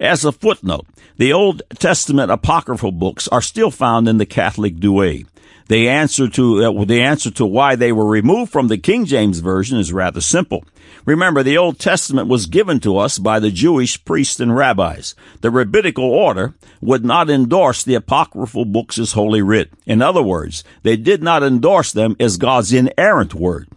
As 0.00 0.24
a 0.24 0.32
footnote, 0.32 0.86
the 1.16 1.32
Old 1.32 1.62
Testament 1.78 2.30
apocryphal 2.30 2.92
books 2.92 3.28
are 3.28 3.42
still 3.42 3.70
found 3.70 4.08
in 4.08 4.18
the 4.18 4.26
Catholic 4.26 4.76
Douay. 4.76 5.24
The 5.68 5.88
answer 5.88 6.28
to 6.28 6.64
uh, 6.64 6.84
the 6.84 7.02
answer 7.02 7.30
to 7.32 7.46
why 7.46 7.74
they 7.74 7.90
were 7.90 8.06
removed 8.06 8.52
from 8.52 8.68
the 8.68 8.78
King 8.78 9.04
James 9.04 9.40
version 9.40 9.78
is 9.78 9.92
rather 9.92 10.20
simple. 10.20 10.64
Remember, 11.04 11.42
the 11.42 11.58
Old 11.58 11.80
Testament 11.80 12.28
was 12.28 12.46
given 12.46 12.78
to 12.80 12.98
us 12.98 13.18
by 13.18 13.40
the 13.40 13.50
Jewish 13.50 14.04
priests 14.04 14.38
and 14.38 14.54
rabbis. 14.54 15.16
The 15.40 15.50
rabbinical 15.50 16.04
order 16.04 16.54
would 16.80 17.04
not 17.04 17.30
endorse 17.30 17.82
the 17.82 17.96
apocryphal 17.96 18.64
books 18.64 18.98
as 18.98 19.12
holy 19.12 19.42
writ. 19.42 19.72
In 19.86 20.02
other 20.02 20.22
words, 20.22 20.62
they 20.82 20.96
did 20.96 21.22
not 21.22 21.42
endorse 21.42 21.92
them 21.92 22.14
as 22.20 22.36
God's 22.36 22.72
inerrant 22.72 23.34
word. 23.34 23.68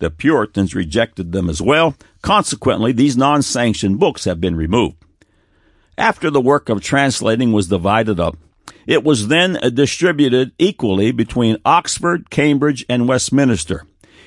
The 0.00 0.10
Puritans 0.10 0.74
rejected 0.74 1.32
them 1.32 1.48
as 1.48 1.62
well. 1.62 1.94
Consequently, 2.20 2.92
these 2.92 3.16
non-sanctioned 3.16 3.98
books 3.98 4.24
have 4.24 4.40
been 4.40 4.56
removed. 4.56 4.96
After 5.98 6.30
the 6.30 6.40
work 6.40 6.68
of 6.68 6.80
translating 6.80 7.50
was 7.50 7.66
divided 7.66 8.20
up, 8.20 8.38
it 8.86 9.02
was 9.02 9.26
then 9.26 9.58
distributed 9.74 10.52
equally 10.56 11.10
between 11.10 11.58
Oxford, 11.64 12.30
Cambridge, 12.30 12.86
and 12.88 13.08
Westminster. 13.08 13.84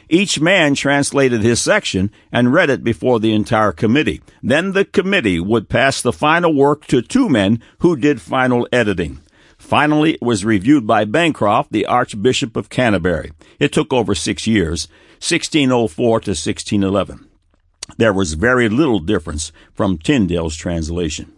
Each 0.10 0.42
man 0.42 0.76
translated 0.76 1.42
his 1.42 1.62
section 1.62 2.12
and 2.30 2.52
read 2.52 2.70
it 2.70 2.84
before 2.84 3.22
the 3.22 3.34
entire 3.34 3.72
committee. 3.72 4.22
Then 4.44 4.74
the 4.74 4.84
committee 4.84 5.40
would 5.40 5.70
pass 5.70 6.02
the 6.02 6.12
final 6.12 6.54
work 6.54 6.88
to 6.88 7.02
two 7.02 7.30
men 7.30 7.62
who 7.80 7.96
did 7.96 8.20
final 8.20 8.68
editing. 8.74 9.22
Finally, 9.58 10.16
it 10.16 10.22
was 10.22 10.44
reviewed 10.44 10.86
by 10.86 11.06
Bancroft, 11.06 11.72
the 11.72 11.86
Archbishop 11.86 12.58
of 12.58 12.70
Canterbury. 12.70 13.32
It 13.60 13.72
took 13.72 13.94
over 13.94 14.14
six 14.14 14.46
years, 14.46 14.90
1604 15.20 16.20
to 16.20 16.32
1611. 16.32 17.30
There 17.98 18.12
was 18.12 18.34
very 18.34 18.68
little 18.68 19.00
difference 19.00 19.54
from 19.74 19.98
Tyndale's 19.98 20.58
translation. 20.58 21.32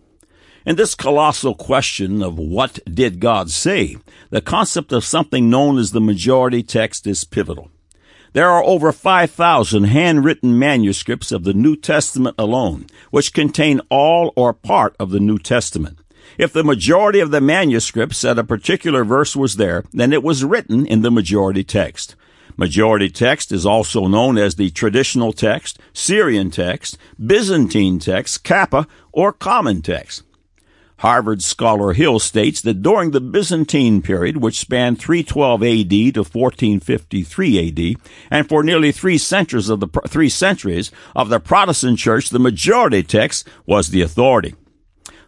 In 0.66 0.78
this 0.78 0.96
colossal 0.96 1.56
question 1.56 2.24
of 2.24 2.40
what 2.40 2.80
did 2.86 3.20
God 3.20 3.52
say, 3.52 3.98
the 4.30 4.40
concept 4.40 4.94
of 4.94 5.04
something 5.04 5.50
known 5.50 5.78
as 5.78 5.92
the 5.92 6.00
majority 6.00 6.64
text 6.64 7.06
is 7.06 7.26
pivotal. 7.26 7.70
There 8.32 8.50
are 8.50 8.64
over 8.64 8.94
5,000 8.94 9.84
handwritten 9.84 10.58
manuscripts 10.58 11.34
of 11.34 11.44
the 11.44 11.54
New 11.54 11.76
Testament 11.76 12.36
alone, 12.40 12.88
which 13.12 13.34
contain 13.34 13.82
all 13.90 14.32
or 14.38 14.54
part 14.54 14.96
of 15.00 15.12
the 15.12 15.20
New 15.20 15.38
Testament. 15.38 16.00
If 16.38 16.54
the 16.54 16.64
majority 16.64 17.20
of 17.20 17.32
the 17.32 17.42
manuscripts 17.42 18.18
said 18.18 18.40
a 18.40 18.44
particular 18.46 19.04
verse 19.04 19.36
was 19.36 19.58
there, 19.58 19.84
then 19.92 20.14
it 20.14 20.24
was 20.24 20.46
written 20.46 20.86
in 20.86 21.02
the 21.02 21.12
majority 21.12 21.66
text. 21.66 22.16
Majority 22.56 23.10
text 23.10 23.52
is 23.52 23.66
also 23.66 24.08
known 24.08 24.38
as 24.38 24.56
the 24.56 24.70
traditional 24.70 25.34
text, 25.34 25.78
Syrian 25.92 26.52
text, 26.52 26.98
Byzantine 27.24 28.00
text, 28.00 28.46
Kappa, 28.46 28.88
or 29.12 29.34
common 29.34 29.82
text. 29.82 30.24
Harvard 31.04 31.44
scholar 31.44 31.92
Hill 31.92 32.18
states 32.18 32.62
that 32.62 32.82
during 32.82 33.12
the 33.12 33.20
Byzantine 33.20 34.02
period, 34.02 34.38
which 34.38 34.58
spanned 34.58 35.00
312 35.00 35.62
AD 35.62 35.90
to 36.14 36.24
1453 36.24 37.68
AD, 37.68 38.10
and 38.32 38.48
for 38.48 38.64
nearly 38.64 38.94
three 38.94 39.18
centuries 39.18 39.68
of 39.68 39.82
the 39.82 39.90
three 40.08 40.30
centuries 40.30 40.92
of 41.14 41.28
the 41.28 41.42
Protestant 41.42 42.00
Church, 42.00 42.30
the 42.30 42.40
majority 42.40 43.04
text 43.04 43.46
was 43.66 43.90
the 43.90 44.02
authority. 44.02 44.56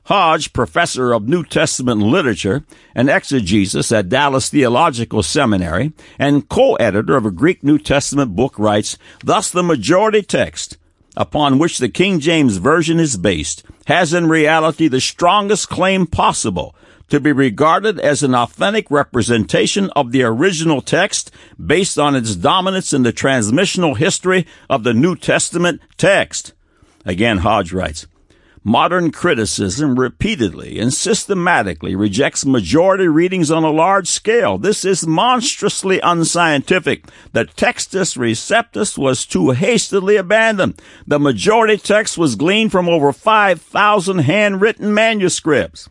Hodge, 0.06 0.54
professor 0.54 1.12
of 1.12 1.28
New 1.28 1.44
Testament 1.44 2.00
literature 2.00 2.64
and 2.96 3.10
exegesis 3.10 3.92
at 3.92 4.08
Dallas 4.08 4.48
Theological 4.48 5.24
Seminary 5.24 5.92
and 6.18 6.48
co-editor 6.48 7.18
of 7.18 7.26
a 7.26 7.32
Greek 7.32 7.66
New 7.66 7.80
Testament 7.80 8.34
book, 8.34 8.58
writes, 8.58 8.98
Thus 9.26 9.52
the 9.52 9.62
majority 9.62 10.22
text 10.22 10.78
upon 11.18 11.60
which 11.60 11.80
the 11.80 11.90
King 11.90 12.22
James 12.22 12.58
Version 12.58 12.98
is 12.98 13.18
based 13.18 13.64
has 13.86 14.14
in 14.14 14.28
reality 14.28 14.88
the 14.88 15.02
strongest 15.02 15.70
claim 15.70 16.06
possible 16.06 16.76
to 17.10 17.20
be 17.20 17.32
regarded 17.32 18.00
as 18.00 18.24
an 18.24 18.34
authentic 18.34 18.90
representation 18.90 19.90
of 19.96 20.12
the 20.12 20.24
original 20.24 20.82
text 20.82 21.32
based 21.64 22.00
on 22.00 22.16
its 22.16 22.36
dominance 22.36 22.94
in 22.94 23.04
the 23.04 23.14
transmissional 23.14 23.98
history 23.98 24.46
of 24.70 24.84
the 24.84 24.94
New 24.94 25.16
Testament 25.16 25.82
text. 25.98 26.54
Again, 27.06 27.38
Hodge 27.40 27.72
writes, 27.72 28.08
Modern 28.68 29.12
criticism 29.12 29.94
repeatedly 30.00 30.80
and 30.80 30.92
systematically 30.92 31.96
rejects 31.96 32.48
majority 32.48 33.08
readings 33.08 33.52
on 33.52 33.64
a 33.64 33.70
large 33.70 34.08
scale. 34.08 34.58
This 34.58 34.84
is 34.84 35.06
monstrously 35.06 36.00
unscientific. 36.00 37.06
The 37.32 37.46
Textus 37.46 38.18
Receptus 38.18 38.98
was 38.98 39.28
too 39.28 39.52
hastily 39.52 40.16
abandoned. 40.16 40.82
The 41.06 41.20
majority 41.20 41.78
text 41.78 42.18
was 42.18 42.36
gleaned 42.36 42.72
from 42.72 42.90
over 42.90 43.14
5,000 43.14 44.18
handwritten 44.18 44.92
manuscripts. 44.92 45.88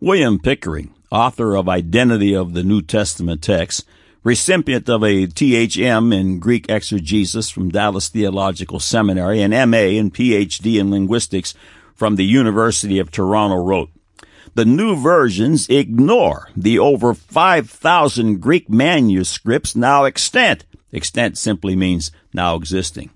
William 0.00 0.38
Pickering, 0.38 0.94
author 1.10 1.56
of 1.56 1.68
Identity 1.68 2.34
of 2.34 2.54
the 2.54 2.62
New 2.62 2.80
Testament 2.80 3.42
Text, 3.42 3.84
recipient 4.24 4.88
of 4.88 5.02
a 5.02 5.26
THM 5.26 6.14
in 6.14 6.38
Greek 6.38 6.70
exegesis 6.70 7.50
from 7.50 7.68
Dallas 7.68 8.08
Theological 8.08 8.80
Seminary 8.80 9.42
and 9.42 9.52
MA 9.70 9.98
and 9.98 10.12
PhD 10.14 10.80
in 10.80 10.90
linguistics 10.90 11.52
from 11.98 12.14
the 12.14 12.24
University 12.24 13.00
of 13.00 13.10
Toronto 13.10 13.56
wrote, 13.56 13.90
the 14.54 14.64
new 14.64 14.96
versions 14.96 15.68
ignore 15.68 16.48
the 16.56 16.78
over 16.78 17.12
5,000 17.12 18.40
Greek 18.40 18.70
manuscripts 18.70 19.74
now 19.74 20.04
extant. 20.04 20.64
Extant 20.92 21.36
simply 21.36 21.74
means 21.74 22.12
now 22.32 22.54
existing. 22.54 23.10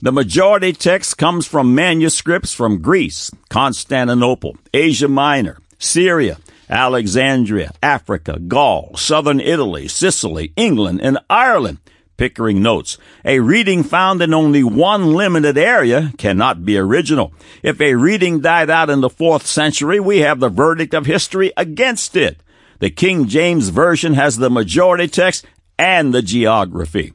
The 0.00 0.12
majority 0.12 0.72
text 0.72 1.18
comes 1.18 1.46
from 1.46 1.74
manuscripts 1.74 2.54
from 2.54 2.80
Greece, 2.80 3.30
Constantinople, 3.50 4.56
Asia 4.72 5.08
Minor, 5.08 5.58
Syria, 5.78 6.38
Alexandria, 6.70 7.72
Africa, 7.82 8.38
Gaul, 8.38 8.96
southern 8.96 9.40
Italy, 9.40 9.88
Sicily, 9.88 10.52
England, 10.56 11.00
and 11.02 11.18
Ireland, 11.28 11.78
Pickering 12.22 12.62
notes, 12.62 12.98
a 13.24 13.40
reading 13.40 13.82
found 13.82 14.22
in 14.22 14.32
only 14.32 14.62
one 14.62 15.12
limited 15.12 15.58
area 15.58 16.12
cannot 16.18 16.64
be 16.64 16.78
original. 16.78 17.32
If 17.64 17.80
a 17.80 17.96
reading 17.96 18.40
died 18.40 18.70
out 18.70 18.90
in 18.90 19.00
the 19.00 19.10
fourth 19.10 19.44
century, 19.44 19.98
we 19.98 20.18
have 20.18 20.38
the 20.38 20.48
verdict 20.48 20.94
of 20.94 21.04
history 21.04 21.52
against 21.56 22.14
it. 22.14 22.40
The 22.78 22.90
King 22.90 23.26
James 23.26 23.70
Version 23.70 24.14
has 24.14 24.36
the 24.36 24.50
majority 24.50 25.08
text 25.08 25.46
and 25.76 26.14
the 26.14 26.22
geography. 26.22 27.12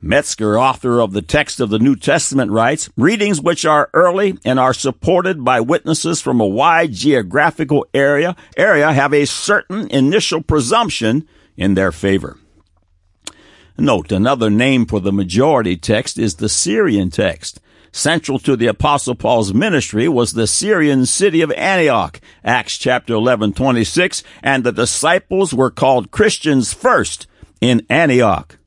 Metzger, 0.00 0.58
author 0.58 1.02
of 1.02 1.12
the 1.12 1.20
text 1.20 1.60
of 1.60 1.68
the 1.68 1.78
New 1.78 1.94
Testament, 1.94 2.50
writes, 2.50 2.88
readings 2.96 3.42
which 3.42 3.66
are 3.66 3.90
early 3.92 4.38
and 4.42 4.58
are 4.58 4.72
supported 4.72 5.44
by 5.44 5.60
witnesses 5.60 6.22
from 6.22 6.40
a 6.40 6.46
wide 6.46 6.92
geographical 6.92 7.84
area, 7.92 8.34
area 8.56 8.90
have 8.90 9.12
a 9.12 9.26
certain 9.26 9.86
initial 9.88 10.40
presumption 10.40 11.28
in 11.58 11.74
their 11.74 11.92
favor. 11.92 12.38
Note, 13.78 14.10
another 14.10 14.48
name 14.48 14.86
for 14.86 15.00
the 15.00 15.12
majority 15.12 15.76
text 15.76 16.18
is 16.18 16.36
the 16.36 16.48
Syrian 16.48 17.10
text. 17.10 17.60
Central 17.92 18.38
to 18.40 18.56
the 18.56 18.66
apostle 18.66 19.14
Paul's 19.14 19.52
ministry 19.52 20.08
was 20.08 20.32
the 20.32 20.46
Syrian 20.46 21.04
city 21.06 21.42
of 21.42 21.50
Antioch, 21.52 22.20
Acts 22.42 22.78
chapter 22.78 23.14
11, 23.14 23.52
26, 23.52 24.22
and 24.42 24.64
the 24.64 24.72
disciples 24.72 25.52
were 25.52 25.70
called 25.70 26.10
Christians 26.10 26.72
first 26.72 27.26
in 27.60 27.84
Antioch. 27.90 28.58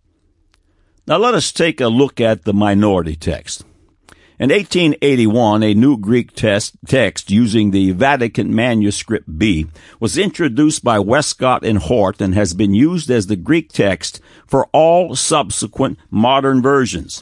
Now 1.07 1.17
let 1.17 1.33
us 1.33 1.51
take 1.51 1.81
a 1.81 1.87
look 1.87 2.21
at 2.21 2.43
the 2.43 2.53
minority 2.53 3.15
text. 3.15 3.63
In 4.39 4.51
1881, 4.51 5.63
a 5.63 5.73
new 5.73 5.97
Greek 5.97 6.31
test, 6.31 6.77
text 6.87 7.29
using 7.29 7.71
the 7.71 7.91
Vatican 7.91 8.55
Manuscript 8.55 9.37
B 9.37 9.67
was 9.99 10.17
introduced 10.17 10.81
by 10.81 10.97
Westcott 10.97 11.65
and 11.65 11.77
Hort 11.77 12.21
and 12.21 12.33
has 12.35 12.53
been 12.53 12.73
used 12.73 13.09
as 13.09 13.27
the 13.27 13.35
Greek 13.35 13.73
text 13.73 14.21
for 14.47 14.67
all 14.71 15.13
subsequent 15.13 15.99
modern 16.09 16.61
versions. 16.61 17.21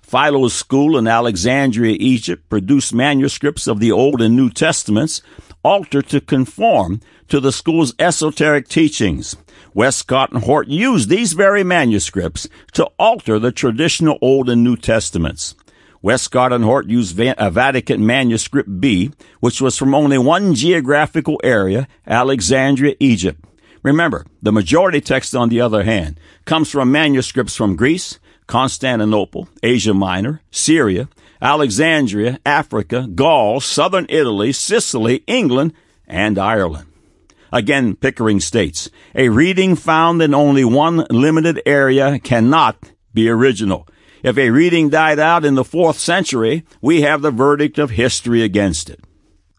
Philo's 0.00 0.54
school 0.54 0.96
in 0.96 1.06
Alexandria, 1.06 1.94
Egypt 2.00 2.48
produced 2.48 2.94
manuscripts 2.94 3.66
of 3.66 3.78
the 3.78 3.92
Old 3.92 4.22
and 4.22 4.34
New 4.34 4.48
Testaments 4.48 5.20
altered 5.62 6.08
to 6.08 6.22
conform 6.22 7.02
to 7.28 7.38
the 7.38 7.52
school's 7.52 7.92
esoteric 7.98 8.66
teachings. 8.66 9.36
Westcott 9.74 10.32
and 10.32 10.44
Hort 10.44 10.68
used 10.68 11.10
these 11.10 11.34
very 11.34 11.64
manuscripts 11.64 12.48
to 12.72 12.86
alter 12.98 13.38
the 13.38 13.52
traditional 13.52 14.16
Old 14.22 14.48
and 14.48 14.64
New 14.64 14.78
Testaments. 14.78 15.54
Westcott 16.06 16.52
and 16.52 16.62
Hort 16.62 16.86
used 16.86 17.18
a 17.18 17.34
uh, 17.34 17.50
Vatican 17.50 18.06
manuscript 18.06 18.80
B, 18.80 19.10
which 19.40 19.60
was 19.60 19.76
from 19.76 19.92
only 19.92 20.16
one 20.18 20.54
geographical 20.54 21.40
area, 21.42 21.88
Alexandria, 22.06 22.94
Egypt. 23.00 23.44
Remember, 23.82 24.24
the 24.40 24.52
majority 24.52 25.00
text, 25.00 25.34
on 25.34 25.48
the 25.48 25.60
other 25.60 25.82
hand, 25.82 26.20
comes 26.44 26.70
from 26.70 26.92
manuscripts 26.92 27.56
from 27.56 27.74
Greece, 27.74 28.20
Constantinople, 28.46 29.48
Asia 29.64 29.92
Minor, 29.92 30.42
Syria, 30.52 31.08
Alexandria, 31.42 32.38
Africa, 32.46 33.08
Gaul, 33.12 33.58
southern 33.58 34.06
Italy, 34.08 34.52
Sicily, 34.52 35.24
England, 35.26 35.72
and 36.06 36.38
Ireland. 36.38 36.86
Again, 37.52 37.96
Pickering 37.96 38.38
states, 38.38 38.88
a 39.16 39.28
reading 39.28 39.74
found 39.74 40.22
in 40.22 40.34
only 40.34 40.64
one 40.64 41.04
limited 41.10 41.60
area 41.66 42.20
cannot 42.20 42.76
be 43.12 43.28
original. 43.28 43.88
If 44.26 44.36
a 44.38 44.50
reading 44.50 44.88
died 44.88 45.20
out 45.20 45.44
in 45.44 45.54
the 45.54 45.62
fourth 45.62 46.00
century, 46.00 46.64
we 46.80 47.02
have 47.02 47.22
the 47.22 47.30
verdict 47.30 47.78
of 47.78 47.90
history 47.90 48.42
against 48.42 48.90
it. 48.90 48.98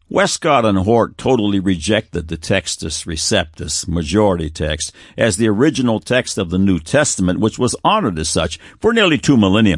Westcott 0.09 0.65
and 0.65 0.79
Hort 0.79 1.17
totally 1.17 1.61
rejected 1.61 2.27
the 2.27 2.35
Textus 2.35 3.05
Receptus 3.05 3.87
majority 3.87 4.49
text 4.49 4.91
as 5.17 5.37
the 5.37 5.47
original 5.47 6.01
text 6.01 6.37
of 6.37 6.49
the 6.49 6.57
New 6.57 6.79
Testament, 6.79 7.39
which 7.39 7.57
was 7.57 7.77
honored 7.85 8.19
as 8.19 8.27
such 8.27 8.59
for 8.81 8.91
nearly 8.91 9.17
two 9.17 9.37
millennia. 9.37 9.77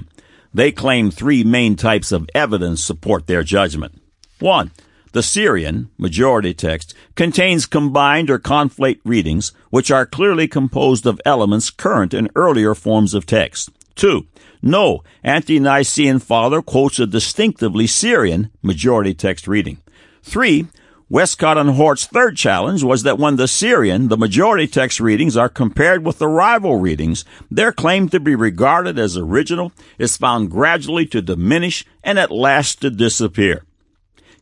They 0.55 0.71
claim 0.71 1.11
three 1.11 1.43
main 1.43 1.75
types 1.75 2.11
of 2.11 2.27
evidence 2.33 2.83
support 2.83 3.27
their 3.27 3.43
judgment. 3.43 4.01
One, 4.39 4.71
the 5.11 5.21
Syrian 5.21 5.91
majority 5.99 6.55
text 6.55 6.95
contains 7.13 7.67
combined 7.67 8.31
or 8.31 8.39
conflate 8.39 9.01
readings 9.05 9.51
which 9.69 9.91
are 9.91 10.07
clearly 10.07 10.47
composed 10.47 11.05
of 11.05 11.21
elements 11.27 11.69
current 11.69 12.11
in 12.11 12.31
earlier 12.33 12.73
forms 12.73 13.13
of 13.13 13.27
text. 13.27 13.69
Two, 13.93 14.25
no, 14.61 15.03
Ante 15.23 15.59
Nicene 15.59 16.19
Father 16.19 16.61
quotes 16.61 16.99
a 16.99 17.07
distinctively 17.07 17.87
Syrian 17.87 18.51
majority 18.61 19.13
text 19.13 19.47
reading. 19.47 19.79
Three, 20.21 20.67
Westcott 21.11 21.57
and 21.57 21.71
Hort's 21.71 22.05
third 22.05 22.37
challenge 22.37 22.83
was 22.83 23.01
that 23.01 23.17
when 23.17 23.37
the 23.37 23.47
Syrian, 23.47 24.09
the 24.09 24.17
majority 24.17 24.67
text 24.67 24.99
readings, 24.99 25.35
are 25.35 25.49
compared 25.49 26.05
with 26.05 26.19
the 26.19 26.27
rival 26.27 26.79
readings, 26.79 27.25
their 27.49 27.71
claim 27.71 28.09
to 28.09 28.19
be 28.19 28.35
regarded 28.35 28.99
as 28.99 29.17
original 29.17 29.71
is 29.97 30.17
found 30.17 30.51
gradually 30.51 31.07
to 31.07 31.21
diminish 31.21 31.83
and 32.03 32.19
at 32.19 32.29
last 32.29 32.81
to 32.81 32.91
disappear. 32.91 33.63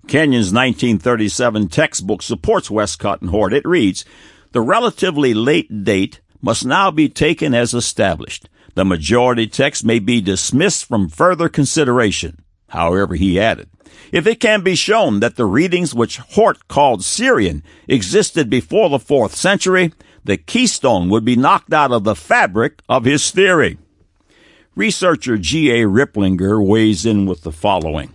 Kenyon's 0.08 0.52
1937 0.52 1.70
textbook 1.70 2.22
supports 2.22 2.70
Westcott 2.70 3.22
and 3.22 3.30
Hort. 3.30 3.54
It 3.54 3.66
reads, 3.66 4.04
The 4.52 4.62
relatively 4.62 5.34
late 5.34 5.86
date 5.86 6.20
must 6.42 6.66
now 6.66 6.92
be 6.92 7.08
taken 7.08 7.54
as 7.54 7.74
established. 7.74 8.50
The 8.78 8.86
majority 8.86 9.48
text 9.48 9.84
may 9.84 9.98
be 9.98 10.22
dismissed 10.22 10.86
from 10.86 11.10
further 11.10 11.50
consideration. 11.50 12.44
However, 12.70 13.16
he 13.16 13.40
added, 13.40 13.70
if 14.12 14.28
it 14.28 14.40
can 14.40 14.62
be 14.62 14.76
shown 14.76 15.20
that 15.20 15.36
the 15.36 15.46
readings 15.46 15.96
which 15.96 16.20
Hort 16.20 16.68
called 16.68 17.04
Syrian 17.04 17.64
existed 17.88 18.52
before 18.52 18.90
the 18.90 19.00
fourth 19.00 19.34
century, 19.34 19.94
the 20.24 20.38
keystone 20.38 21.10
would 21.10 21.26
be 21.26 21.36
knocked 21.36 21.74
out 21.74 21.92
of 21.92 22.04
the 22.04 22.14
fabric 22.14 22.84
of 22.88 23.06
his 23.06 23.32
theory. 23.32 23.80
Researcher 24.76 25.40
G.A. 25.40 25.88
Riplinger 25.88 26.64
weighs 26.64 27.04
in 27.04 27.26
with 27.26 27.42
the 27.42 27.52
following. 27.52 28.14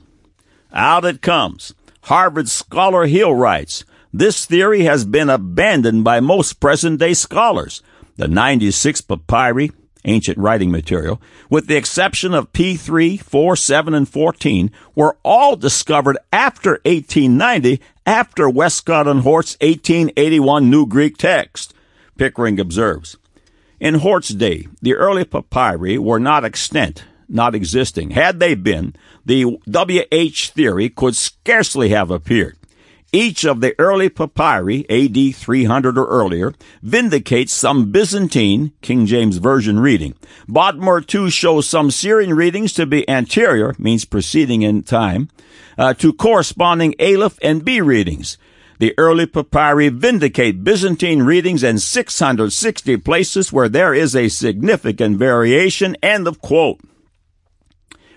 Out 0.72 1.05
it 1.05 1.22
comes. 1.22 1.75
Harvard 2.03 2.48
scholar 2.48 3.07
Hill 3.07 3.35
writes, 3.35 3.85
this 4.12 4.46
theory 4.46 4.85
has 4.85 5.05
been 5.05 5.29
abandoned 5.29 6.05
by 6.05 6.20
most 6.20 6.61
present 6.61 7.01
day 7.01 7.14
scholars. 7.14 7.83
The 8.14 8.29
96 8.29 9.01
papyri 9.01 9.72
ancient 10.05 10.38
writing 10.38 10.71
material, 10.71 11.21
with 11.49 11.67
the 11.67 11.77
exception 11.77 12.35
of 12.35 12.53
P3, 12.53 13.21
4, 13.21 13.57
7, 13.57 13.95
and 13.95 14.09
14, 14.09 14.71
were 14.95 15.17
all 15.23 15.57
discovered 15.57 16.19
after 16.33 16.81
1890, 16.85 17.81
after 18.07 18.49
Westcott 18.49 19.07
and 19.07 19.21
Hort's 19.21 19.57
1881 19.61 20.69
New 20.69 20.87
Greek 20.87 21.17
text. 21.17 21.75
Pickering 22.17 22.59
observes. 22.59 23.17
In 23.81 23.95
Hort's 23.95 24.29
day, 24.29 24.69
the 24.81 24.95
early 24.95 25.25
papyri 25.25 25.99
were 25.99 26.21
not 26.21 26.45
extant, 26.45 27.05
not 27.29 27.55
existing. 27.55 28.11
Had 28.11 28.38
they 28.38 28.55
been, 28.55 28.95
the 29.25 29.45
WH 29.67 30.51
theory 30.51 30.88
could 30.88 31.17
scarcely 31.17 31.88
have 31.88 32.11
appeared. 32.11 32.57
Each 33.14 33.44
of 33.44 33.61
the 33.61 33.75
early 33.79 34.09
papyri, 34.09 34.88
AD 34.88 35.37
300 35.37 35.98
or 35.98 36.07
earlier, 36.07 36.55
vindicates 36.83 37.53
some 37.53 37.92
Byzantine, 37.92 38.72
King 38.81 39.05
James 39.05 39.37
Version 39.37 39.79
reading. 39.79 40.14
Bodmer 40.48 41.03
II 41.03 41.29
shows 41.29 41.68
some 41.68 41.90
Syrian 41.90 42.33
readings 42.33 42.72
to 42.72 42.87
be 42.87 43.07
anterior, 43.07 43.75
means 43.79 44.07
preceding 44.07 44.62
in 44.62 44.83
time, 44.83 45.29
uh, 45.77 45.92
to 45.92 46.14
corresponding 46.14 46.94
Aleph 46.98 47.38
and 47.42 47.62
B 47.62 47.83
readings. 47.83 48.38
The 48.79 48.94
early 48.96 49.27
papyri 49.27 49.90
vindicate 49.90 50.64
Byzantine 50.64 51.22
readings 51.22 51.62
in 51.62 51.81
660 51.81 52.96
places 52.96 53.53
where 53.53 53.68
there 53.68 53.92
is 53.92 54.16
a 54.16 54.31
significant 54.31 55.18
variation. 55.18 55.98
End 56.03 56.27
of 56.27 56.40
quote. 56.40 56.81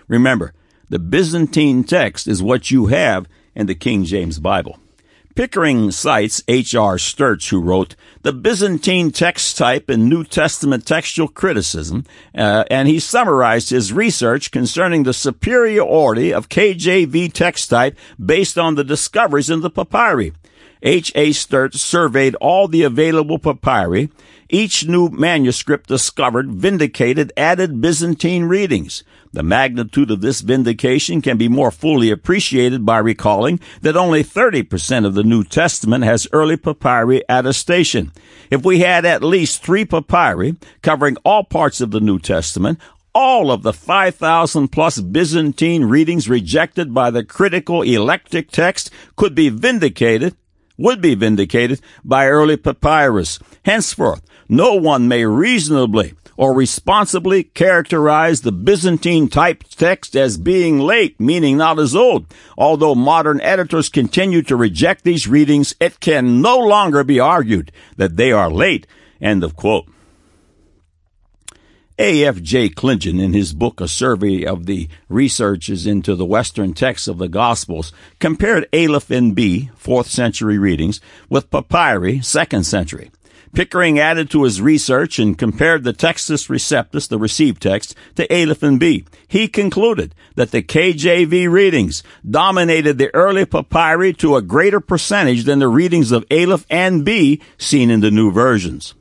Remember, 0.08 0.54
the 0.88 0.98
Byzantine 0.98 1.84
text 1.84 2.26
is 2.26 2.42
what 2.42 2.70
you 2.70 2.86
have 2.86 3.26
in 3.54 3.66
the 3.66 3.74
King 3.74 4.04
James 4.04 4.38
Bible. 4.38 4.78
Pickering 5.36 5.90
cites 5.90 6.42
H.R. 6.48 6.96
Sturz, 6.96 7.50
who 7.50 7.60
wrote 7.60 7.94
The 8.26 8.32
Byzantine 8.32 9.12
Text 9.12 9.56
Type 9.56 9.88
in 9.88 10.08
New 10.08 10.24
Testament 10.24 10.84
Textual 10.84 11.28
Criticism, 11.28 12.04
uh, 12.36 12.64
and 12.68 12.88
he 12.88 12.98
summarized 12.98 13.70
his 13.70 13.92
research 13.92 14.50
concerning 14.50 15.04
the 15.04 15.12
superiority 15.12 16.34
of 16.34 16.48
KJV 16.48 17.32
text 17.32 17.70
type 17.70 17.96
based 18.18 18.58
on 18.58 18.74
the 18.74 18.82
discoveries 18.82 19.48
in 19.48 19.60
the 19.60 19.70
papyri. 19.70 20.32
H.A. 20.82 21.30
Sturz 21.30 21.76
surveyed 21.76 22.34
all 22.36 22.68
the 22.68 22.82
available 22.82 23.38
papyri. 23.38 24.10
Each 24.48 24.86
new 24.86 25.08
manuscript 25.08 25.88
discovered 25.88 26.52
vindicated 26.52 27.32
added 27.36 27.80
Byzantine 27.80 28.44
readings. 28.44 29.02
The 29.32 29.42
magnitude 29.42 30.10
of 30.10 30.20
this 30.20 30.40
vindication 30.40 31.20
can 31.20 31.36
be 31.36 31.48
more 31.48 31.70
fully 31.70 32.10
appreciated 32.10 32.86
by 32.86 32.98
recalling 32.98 33.58
that 33.82 33.96
only 33.96 34.22
30% 34.22 35.04
of 35.04 35.14
the 35.14 35.24
New 35.24 35.42
Testament 35.42 36.04
has 36.04 36.28
early 36.32 36.56
papyri 36.56 37.22
attestation. 37.28 38.12
If 38.50 38.64
we 38.64 38.80
had 38.80 39.04
at 39.04 39.22
least 39.22 39.62
three 39.62 39.84
papyri 39.84 40.56
covering 40.82 41.16
all 41.24 41.44
parts 41.44 41.80
of 41.80 41.90
the 41.90 42.00
New 42.00 42.18
Testament, 42.18 42.78
all 43.14 43.50
of 43.50 43.62
the 43.62 43.72
5,000 43.72 44.68
plus 44.68 45.00
Byzantine 45.00 45.84
readings 45.86 46.28
rejected 46.28 46.92
by 46.92 47.10
the 47.10 47.24
critical 47.24 47.82
eclectic 47.82 48.50
text 48.50 48.90
could 49.16 49.34
be 49.34 49.48
vindicated, 49.48 50.36
would 50.76 51.00
be 51.00 51.14
vindicated 51.14 51.80
by 52.04 52.26
early 52.28 52.56
papyrus. 52.56 53.38
Henceforth, 53.64 54.22
no 54.48 54.74
one 54.74 55.08
may 55.08 55.24
reasonably 55.24 56.14
or 56.36 56.54
responsibly 56.54 57.44
characterize 57.44 58.40
the 58.40 58.52
Byzantine 58.52 59.28
type 59.28 59.64
text 59.64 60.16
as 60.16 60.38
being 60.38 60.78
late, 60.78 61.18
meaning 61.20 61.56
not 61.56 61.78
as 61.78 61.94
old. 61.94 62.32
Although 62.56 62.94
modern 62.94 63.40
editors 63.40 63.88
continue 63.88 64.42
to 64.42 64.56
reject 64.56 65.04
these 65.04 65.28
readings, 65.28 65.74
it 65.80 66.00
can 66.00 66.40
no 66.40 66.58
longer 66.58 67.04
be 67.04 67.20
argued 67.20 67.72
that 67.96 68.16
they 68.16 68.32
are 68.32 68.50
late. 68.50 68.86
End 69.20 69.42
of 69.42 69.56
quote. 69.56 69.88
A.F.J. 71.98 72.70
Clinton, 72.70 73.18
in 73.18 73.32
his 73.32 73.54
book 73.54 73.80
A 73.80 73.88
Survey 73.88 74.44
of 74.44 74.66
the 74.66 74.86
Researches 75.08 75.86
into 75.86 76.14
the 76.14 76.26
Western 76.26 76.74
Texts 76.74 77.08
of 77.08 77.16
the 77.16 77.28
Gospels, 77.28 77.90
compared 78.18 78.68
Aleph 78.74 79.10
and 79.10 79.34
B, 79.34 79.70
4th 79.82 80.08
century 80.08 80.58
readings, 80.58 81.00
with 81.30 81.50
Papyri, 81.50 82.18
2nd 82.18 82.66
century. 82.66 83.10
Pickering 83.56 83.98
added 83.98 84.28
to 84.28 84.42
his 84.42 84.60
research 84.60 85.18
and 85.18 85.38
compared 85.38 85.82
the 85.82 85.94
Textus 85.94 86.50
Receptus, 86.50 87.08
the 87.08 87.16
received 87.16 87.62
text, 87.62 87.94
to 88.16 88.30
Aleph 88.30 88.62
and 88.62 88.78
B. 88.78 89.06
He 89.26 89.48
concluded 89.48 90.14
that 90.34 90.50
the 90.50 90.62
KJV 90.62 91.50
readings 91.50 92.02
dominated 92.28 92.98
the 92.98 93.12
early 93.14 93.46
papyri 93.46 94.12
to 94.18 94.36
a 94.36 94.42
greater 94.42 94.78
percentage 94.78 95.44
than 95.44 95.58
the 95.58 95.68
readings 95.68 96.12
of 96.12 96.26
Aleph 96.30 96.66
and 96.68 97.02
B 97.02 97.40
seen 97.56 97.88
in 97.88 98.00
the 98.00 98.10
new 98.10 98.30
versions. 98.30 98.92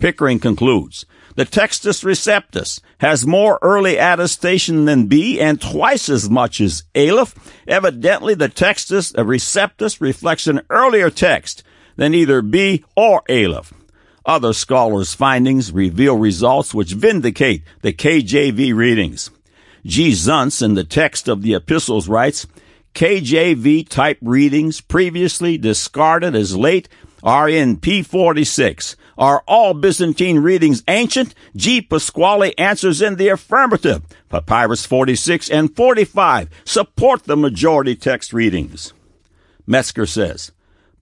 Pickering 0.00 0.40
concludes, 0.40 1.06
the 1.36 1.46
Textus 1.46 2.02
Receptus 2.02 2.80
has 2.98 3.24
more 3.24 3.60
early 3.62 3.98
attestation 3.98 4.84
than 4.84 5.06
B 5.06 5.38
and 5.38 5.60
twice 5.60 6.08
as 6.08 6.28
much 6.28 6.60
as 6.60 6.82
Aleph. 6.96 7.36
Evidently, 7.68 8.34
the 8.34 8.48
Textus 8.48 9.16
uh, 9.16 9.22
Receptus 9.22 10.00
reflects 10.00 10.48
an 10.48 10.62
earlier 10.70 11.08
text 11.08 11.62
than 11.94 12.14
either 12.14 12.42
B 12.42 12.84
or 12.96 13.22
Aleph. 13.30 13.72
Other 14.24 14.52
scholars' 14.52 15.14
findings 15.14 15.72
reveal 15.72 16.16
results 16.16 16.72
which 16.72 16.92
vindicate 16.92 17.62
the 17.80 17.92
KJV 17.92 18.74
readings. 18.74 19.30
G. 19.84 20.12
Zuntz 20.12 20.62
in 20.62 20.74
the 20.74 20.84
text 20.84 21.28
of 21.28 21.42
the 21.42 21.54
epistles 21.54 22.08
writes, 22.08 22.46
KJV 22.94 23.88
type 23.88 24.18
readings 24.20 24.80
previously 24.80 25.58
discarded 25.58 26.36
as 26.36 26.56
late 26.56 26.88
are 27.22 27.48
in 27.48 27.78
P46. 27.78 28.96
Are 29.18 29.42
all 29.46 29.74
Byzantine 29.74 30.38
readings 30.38 30.82
ancient? 30.88 31.34
G. 31.56 31.82
Pasquali 31.82 32.54
answers 32.58 33.02
in 33.02 33.16
the 33.16 33.28
affirmative. 33.28 34.02
Papyrus 34.28 34.86
46 34.86 35.50
and 35.50 35.74
45 35.74 36.48
support 36.64 37.24
the 37.24 37.36
majority 37.36 37.96
text 37.96 38.32
readings. 38.32 38.92
Metzger 39.66 40.06
says, 40.06 40.52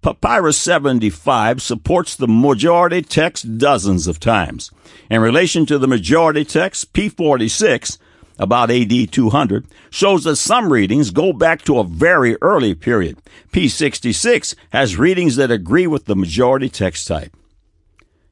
Papyrus 0.02 0.56
75 0.56 1.60
supports 1.60 2.16
the 2.16 2.26
majority 2.26 3.02
text 3.02 3.58
dozens 3.58 4.06
of 4.06 4.18
times. 4.18 4.70
In 5.10 5.20
relation 5.20 5.66
to 5.66 5.78
the 5.78 5.86
majority 5.86 6.42
text, 6.42 6.94
P46, 6.94 7.98
about 8.38 8.70
AD 8.70 9.12
200, 9.12 9.66
shows 9.90 10.24
that 10.24 10.36
some 10.36 10.72
readings 10.72 11.10
go 11.10 11.34
back 11.34 11.60
to 11.62 11.78
a 11.78 11.84
very 11.84 12.38
early 12.40 12.74
period. 12.74 13.18
P66 13.52 14.54
has 14.72 14.96
readings 14.96 15.36
that 15.36 15.50
agree 15.50 15.86
with 15.86 16.06
the 16.06 16.16
majority 16.16 16.70
text 16.70 17.06
type. 17.06 17.36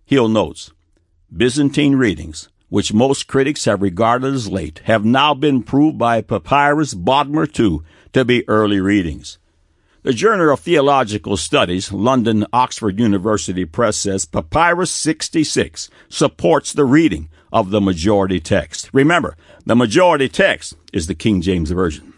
Hill 0.07 0.29
notes, 0.29 0.73
Byzantine 1.31 1.97
readings, 1.97 2.49
which 2.71 2.95
most 2.95 3.27
critics 3.27 3.67
have 3.67 3.83
regarded 3.83 4.33
as 4.33 4.49
late, 4.49 4.81
have 4.85 5.05
now 5.05 5.35
been 5.35 5.63
proved 5.63 5.99
by 5.99 6.23
Papyrus 6.23 6.95
Bodmer 6.95 7.47
II 7.47 7.81
to 8.15 8.25
be 8.25 8.49
early 8.49 8.81
readings. 8.81 9.37
The 10.09 10.14
Journal 10.14 10.55
of 10.55 10.61
Theological 10.61 11.37
Studies, 11.37 11.92
London 11.92 12.47
Oxford 12.51 12.99
University 12.99 13.66
Press 13.66 13.99
says 13.99 14.25
Papyrus 14.25 14.90
66 14.90 15.90
supports 16.09 16.73
the 16.73 16.87
reading 16.87 17.29
of 17.53 17.68
the 17.68 17.83
majority 17.83 18.40
text. 18.40 18.88
Remember, 18.94 19.37
the 19.66 19.77
majority 19.77 20.31
text 20.31 20.73
is 20.94 21.09
the 21.09 21.14
King 21.14 21.42
James 21.42 21.73
Version. 21.73 22.14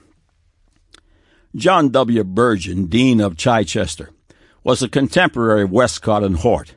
John 1.56 1.88
W. 1.88 2.22
Burgon, 2.22 2.88
Dean 2.88 3.20
of 3.20 3.36
Chichester, 3.36 4.10
was 4.62 4.84
a 4.84 4.88
contemporary 4.88 5.64
of 5.64 5.72
Westcott 5.72 6.22
and 6.22 6.36
Hort. 6.36 6.76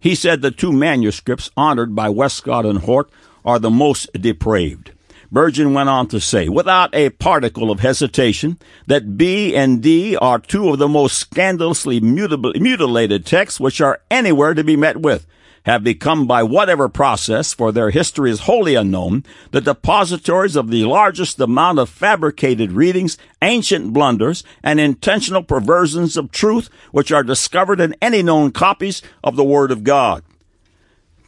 He 0.00 0.16
said 0.16 0.42
the 0.42 0.50
two 0.50 0.72
manuscripts 0.72 1.52
honored 1.56 1.94
by 1.94 2.08
Westcott 2.08 2.66
and 2.66 2.80
Hort 2.80 3.08
are 3.44 3.60
the 3.60 3.70
most 3.70 4.12
depraved. 4.12 4.90
Burgon 5.32 5.72
went 5.72 5.88
on 5.88 6.08
to 6.08 6.20
say, 6.20 6.50
without 6.50 6.94
a 6.94 7.08
particle 7.08 7.70
of 7.70 7.80
hesitation, 7.80 8.58
that 8.86 9.16
B 9.16 9.56
and 9.56 9.82
D 9.82 10.14
are 10.14 10.38
two 10.38 10.68
of 10.68 10.78
the 10.78 10.88
most 10.88 11.16
scandalously 11.16 12.00
mutilated 12.00 13.24
texts 13.24 13.58
which 13.58 13.80
are 13.80 14.02
anywhere 14.10 14.52
to 14.52 14.62
be 14.62 14.76
met 14.76 14.98
with, 14.98 15.26
have 15.64 15.82
become 15.82 16.26
by 16.26 16.42
whatever 16.42 16.86
process, 16.86 17.54
for 17.54 17.72
their 17.72 17.88
history 17.88 18.30
is 18.30 18.40
wholly 18.40 18.74
unknown, 18.74 19.24
the 19.52 19.62
depositories 19.62 20.54
of 20.54 20.70
the 20.70 20.84
largest 20.84 21.40
amount 21.40 21.78
of 21.78 21.88
fabricated 21.88 22.72
readings, 22.72 23.16
ancient 23.40 23.94
blunders, 23.94 24.44
and 24.62 24.78
intentional 24.78 25.42
perversions 25.42 26.18
of 26.18 26.30
truth 26.30 26.68
which 26.90 27.10
are 27.10 27.22
discovered 27.22 27.80
in 27.80 27.96
any 28.02 28.22
known 28.22 28.50
copies 28.52 29.00
of 29.24 29.36
the 29.36 29.44
Word 29.44 29.70
of 29.70 29.82
God. 29.82 30.22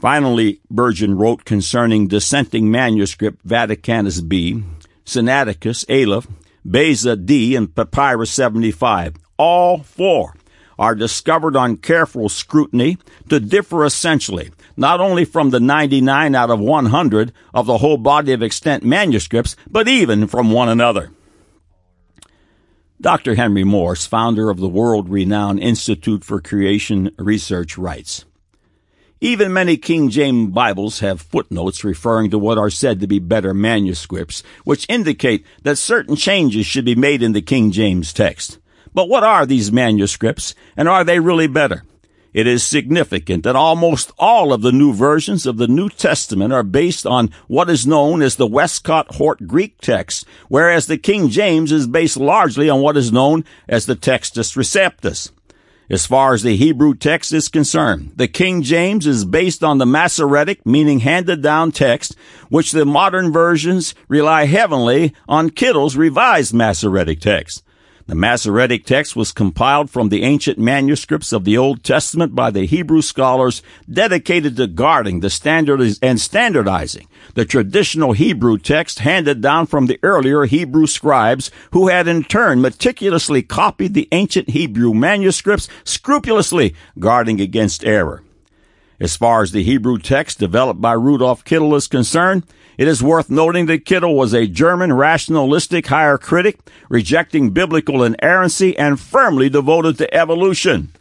Finally, 0.04 0.60
Burgon 0.70 1.18
wrote 1.18 1.46
concerning 1.46 2.08
dissenting 2.08 2.70
manuscript 2.70 3.42
Vaticanus 3.48 4.20
B, 4.20 4.62
Sinaiticus, 5.06 5.82
Aleph, 5.88 6.26
Beza 6.62 7.16
D, 7.16 7.56
and 7.56 7.74
Papyrus 7.74 8.30
75. 8.30 9.14
All 9.38 9.78
four 9.78 10.36
are 10.78 10.94
discovered 10.94 11.56
on 11.56 11.78
careful 11.78 12.28
scrutiny 12.28 12.98
to 13.30 13.40
differ 13.40 13.82
essentially, 13.82 14.50
not 14.76 15.00
only 15.00 15.24
from 15.24 15.48
the 15.48 15.58
99 15.58 16.34
out 16.34 16.50
of 16.50 16.60
100 16.60 17.32
of 17.54 17.64
the 17.64 17.78
whole 17.78 17.96
body 17.96 18.34
of 18.34 18.42
extant 18.42 18.84
manuscripts, 18.84 19.56
but 19.66 19.88
even 19.88 20.26
from 20.26 20.50
one 20.50 20.68
another. 20.68 21.12
Dr. 23.00 23.36
Henry 23.36 23.64
Morris, 23.64 24.04
founder 24.04 24.50
of 24.50 24.58
the 24.58 24.68
world 24.68 25.08
renowned 25.08 25.60
Institute 25.60 26.24
for 26.24 26.42
Creation 26.42 27.10
Research, 27.16 27.78
writes, 27.78 28.26
Even 29.24 29.54
many 29.54 29.78
King 29.78 30.10
James 30.10 30.50
Bibles 30.52 31.00
have 31.00 31.18
footnotes 31.18 31.82
referring 31.82 32.28
to 32.28 32.38
what 32.38 32.58
are 32.58 32.68
said 32.68 33.00
to 33.00 33.06
be 33.06 33.18
better 33.18 33.54
manuscripts, 33.54 34.42
which 34.64 34.84
indicate 34.86 35.46
that 35.62 35.78
certain 35.78 36.14
changes 36.14 36.66
should 36.66 36.84
be 36.84 36.94
made 36.94 37.22
in 37.22 37.32
the 37.32 37.40
King 37.40 37.72
James 37.72 38.12
text. 38.12 38.58
But 38.92 39.08
what 39.08 39.24
are 39.24 39.46
these 39.46 39.72
manuscripts, 39.72 40.54
and 40.76 40.90
are 40.90 41.04
they 41.04 41.20
really 41.20 41.46
better? 41.46 41.84
It 42.34 42.46
is 42.46 42.62
significant 42.62 43.44
that 43.44 43.56
almost 43.56 44.12
all 44.18 44.52
of 44.52 44.60
the 44.60 44.72
new 44.72 44.92
versions 44.92 45.46
of 45.46 45.56
the 45.56 45.68
New 45.68 45.88
Testament 45.88 46.52
are 46.52 46.62
based 46.62 47.06
on 47.06 47.30
what 47.48 47.70
is 47.70 47.86
known 47.86 48.20
as 48.20 48.36
the 48.36 48.46
Westcott 48.46 49.14
Hort 49.14 49.46
Greek 49.46 49.80
text, 49.80 50.26
whereas 50.48 50.86
the 50.86 50.98
King 50.98 51.30
James 51.30 51.72
is 51.72 51.86
based 51.86 52.18
largely 52.18 52.68
on 52.68 52.82
what 52.82 52.98
is 52.98 53.10
known 53.10 53.46
as 53.70 53.86
the 53.86 53.96
Textus 53.96 54.54
Receptus. 54.54 55.30
As 55.90 56.06
far 56.06 56.32
as 56.32 56.42
the 56.42 56.56
Hebrew 56.56 56.94
text 56.94 57.32
is 57.32 57.48
concerned, 57.48 58.12
the 58.16 58.28
King 58.28 58.62
James 58.62 59.06
is 59.06 59.26
based 59.26 59.62
on 59.62 59.76
the 59.76 59.84
Masoretic, 59.84 60.64
meaning 60.64 61.00
handed 61.00 61.42
down 61.42 61.72
text, 61.72 62.16
which 62.48 62.72
the 62.72 62.86
modern 62.86 63.32
versions 63.32 63.94
rely 64.08 64.46
heavily 64.46 65.12
on 65.28 65.50
Kittel's 65.50 65.96
revised 65.96 66.54
Masoretic 66.54 67.20
text. 67.20 67.63
The 68.06 68.14
Masoretic 68.14 68.84
text 68.84 69.16
was 69.16 69.32
compiled 69.32 69.88
from 69.88 70.10
the 70.10 70.24
ancient 70.24 70.58
manuscripts 70.58 71.32
of 71.32 71.44
the 71.44 71.56
Old 71.56 71.82
Testament 71.82 72.34
by 72.34 72.50
the 72.50 72.66
Hebrew 72.66 73.00
scholars 73.00 73.62
dedicated 73.90 74.56
to 74.56 74.66
guarding 74.66 75.20
the 75.20 75.30
standard 75.30 75.80
and 76.02 76.20
standardizing 76.20 77.08
the 77.32 77.44
traditional 77.46 78.12
Hebrew 78.12 78.58
text 78.58 78.98
handed 79.00 79.40
down 79.40 79.66
from 79.66 79.86
the 79.86 79.98
earlier 80.02 80.44
Hebrew 80.44 80.86
scribes 80.86 81.50
who 81.72 81.88
had 81.88 82.06
in 82.06 82.24
turn 82.24 82.60
meticulously 82.60 83.42
copied 83.42 83.94
the 83.94 84.08
ancient 84.12 84.50
Hebrew 84.50 84.92
manuscripts, 84.92 85.68
scrupulously 85.84 86.74
guarding 86.98 87.40
against 87.40 87.84
error. 87.84 88.22
As 89.00 89.16
far 89.16 89.42
as 89.42 89.52
the 89.52 89.64
Hebrew 89.64 89.98
text 89.98 90.38
developed 90.38 90.80
by 90.80 90.92
Rudolf 90.92 91.44
Kittel 91.44 91.76
is 91.76 91.88
concerned, 91.88 92.44
it 92.76 92.88
is 92.88 93.02
worth 93.02 93.30
noting 93.30 93.66
that 93.66 93.84
Kittel 93.84 94.16
was 94.16 94.32
a 94.32 94.46
German 94.46 94.92
rationalistic 94.92 95.86
higher 95.86 96.18
critic, 96.18 96.58
rejecting 96.88 97.50
biblical 97.50 98.02
inerrancy 98.02 98.76
and 98.76 98.98
firmly 98.98 99.48
devoted 99.48 99.98
to 99.98 100.14
evolution. 100.14 100.92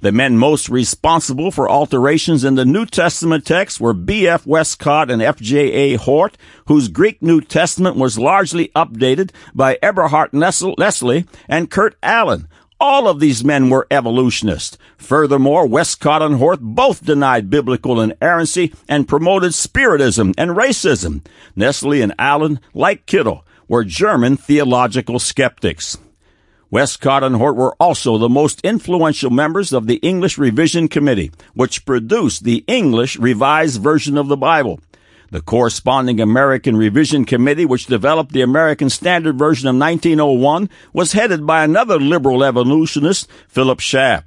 The 0.00 0.12
men 0.12 0.36
most 0.36 0.68
responsible 0.68 1.50
for 1.50 1.70
alterations 1.70 2.44
in 2.44 2.54
the 2.54 2.64
New 2.66 2.84
Testament 2.86 3.46
text 3.46 3.80
were 3.80 3.94
B.F. 3.94 4.46
Westcott 4.46 5.10
and 5.10 5.22
F.J.A. 5.22 5.96
Hort, 5.96 6.36
whose 6.66 6.88
Greek 6.88 7.22
New 7.22 7.40
Testament 7.40 7.96
was 7.96 8.18
largely 8.18 8.68
updated 8.76 9.30
by 9.54 9.78
Eberhard 9.82 10.32
Nestle 10.32 11.24
and 11.48 11.70
Kurt 11.70 11.96
Aland, 12.02 12.46
all 12.80 13.08
of 13.08 13.20
these 13.20 13.44
men 13.44 13.70
were 13.70 13.86
evolutionists. 13.90 14.78
Furthermore, 14.96 15.66
Westcott 15.66 16.22
and 16.22 16.36
Hort 16.36 16.60
both 16.60 17.04
denied 17.04 17.50
biblical 17.50 18.00
inerrancy 18.00 18.72
and 18.88 19.08
promoted 19.08 19.54
Spiritism 19.54 20.34
and 20.36 20.50
racism. 20.50 21.24
Nestle 21.54 22.02
and 22.02 22.14
Aland, 22.18 22.60
like 22.74 23.06
Kittel, 23.06 23.42
were 23.68 23.84
German 23.84 24.36
theological 24.36 25.18
skeptics. 25.18 25.98
Westcott 26.70 27.22
and 27.22 27.36
Hort 27.36 27.56
were 27.56 27.76
also 27.78 28.18
the 28.18 28.28
most 28.28 28.60
influential 28.62 29.30
members 29.30 29.72
of 29.72 29.86
the 29.86 29.96
English 29.96 30.36
Revision 30.36 30.88
Committee, 30.88 31.30
which 31.54 31.86
produced 31.86 32.44
the 32.44 32.64
English 32.66 33.16
Revised 33.18 33.80
Version 33.80 34.18
of 34.18 34.28
the 34.28 34.36
Bible. 34.36 34.80
The 35.30 35.40
corresponding 35.40 36.20
American 36.20 36.76
Revision 36.76 37.24
Committee, 37.24 37.64
which 37.64 37.86
developed 37.86 38.32
the 38.32 38.42
American 38.42 38.88
Standard 38.88 39.36
Version 39.36 39.68
of 39.68 39.74
1901, 39.74 40.70
was 40.92 41.12
headed 41.12 41.46
by 41.46 41.64
another 41.64 41.98
liberal 41.98 42.44
evolutionist, 42.44 43.28
Philip 43.48 43.80
Schaff. 43.80 44.24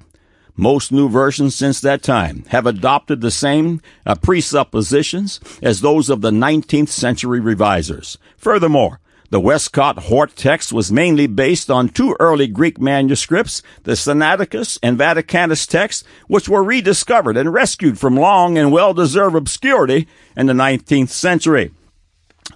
Most 0.56 0.92
new 0.92 1.08
versions 1.08 1.54
since 1.54 1.80
that 1.80 2.02
time 2.02 2.44
have 2.48 2.66
adopted 2.66 3.22
the 3.22 3.30
same 3.30 3.80
uh, 4.04 4.14
presuppositions 4.14 5.40
as 5.62 5.80
those 5.80 6.10
of 6.10 6.20
the 6.20 6.30
19th 6.30 6.88
century 6.88 7.40
revisers. 7.40 8.18
Furthermore, 8.36 9.00
the 9.30 9.40
Westcott 9.40 9.98
Hort 9.98 10.34
text 10.34 10.72
was 10.72 10.90
mainly 10.90 11.28
based 11.28 11.70
on 11.70 11.88
two 11.88 12.16
early 12.18 12.48
Greek 12.48 12.80
manuscripts, 12.80 13.62
the 13.84 13.92
Sinaiticus 13.92 14.78
and 14.82 14.98
Vaticanus 14.98 15.66
texts, 15.68 16.04
which 16.26 16.48
were 16.48 16.64
rediscovered 16.64 17.36
and 17.36 17.52
rescued 17.52 17.98
from 17.98 18.16
long 18.16 18.58
and 18.58 18.72
well-deserved 18.72 19.36
obscurity 19.36 20.08
in 20.36 20.46
the 20.46 20.52
19th 20.52 21.10
century. 21.10 21.70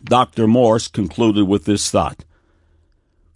Dr. 0.02 0.48
Morris 0.48 0.88
concluded 0.88 1.46
with 1.46 1.64
this 1.64 1.90
thought. 1.90 2.24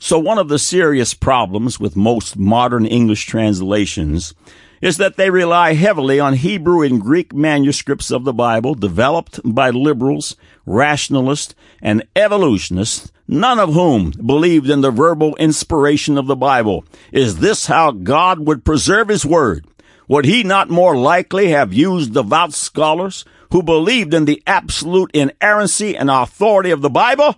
So 0.00 0.18
one 0.18 0.38
of 0.38 0.48
the 0.48 0.58
serious 0.58 1.14
problems 1.14 1.80
with 1.80 1.96
most 1.96 2.36
modern 2.36 2.86
English 2.86 3.26
translations 3.26 4.34
is 4.80 4.96
that 4.96 5.16
they 5.16 5.30
rely 5.30 5.74
heavily 5.74 6.20
on 6.20 6.34
Hebrew 6.34 6.82
and 6.82 7.00
Greek 7.00 7.34
manuscripts 7.34 8.10
of 8.10 8.24
the 8.24 8.32
Bible 8.32 8.74
developed 8.74 9.40
by 9.44 9.70
liberals, 9.70 10.36
rationalists, 10.66 11.54
and 11.82 12.06
evolutionists 12.14 13.10
none 13.28 13.58
of 13.58 13.74
whom 13.74 14.10
believed 14.10 14.70
in 14.70 14.80
the 14.80 14.90
verbal 14.90 15.36
inspiration 15.36 16.16
of 16.16 16.26
the 16.26 16.36
Bible. 16.36 16.84
Is 17.12 17.38
this 17.38 17.66
how 17.66 17.90
God 17.90 18.40
would 18.40 18.64
preserve 18.64 19.08
His 19.08 19.24
Word? 19.24 19.66
Would 20.08 20.24
He 20.24 20.42
not 20.42 20.70
more 20.70 20.96
likely 20.96 21.48
have 21.48 21.72
used 21.72 22.14
devout 22.14 22.54
scholars 22.54 23.26
who 23.52 23.62
believed 23.62 24.14
in 24.14 24.24
the 24.24 24.42
absolute 24.46 25.10
inerrancy 25.12 25.96
and 25.96 26.10
authority 26.10 26.70
of 26.70 26.80
the 26.80 26.90
Bible? 26.90 27.36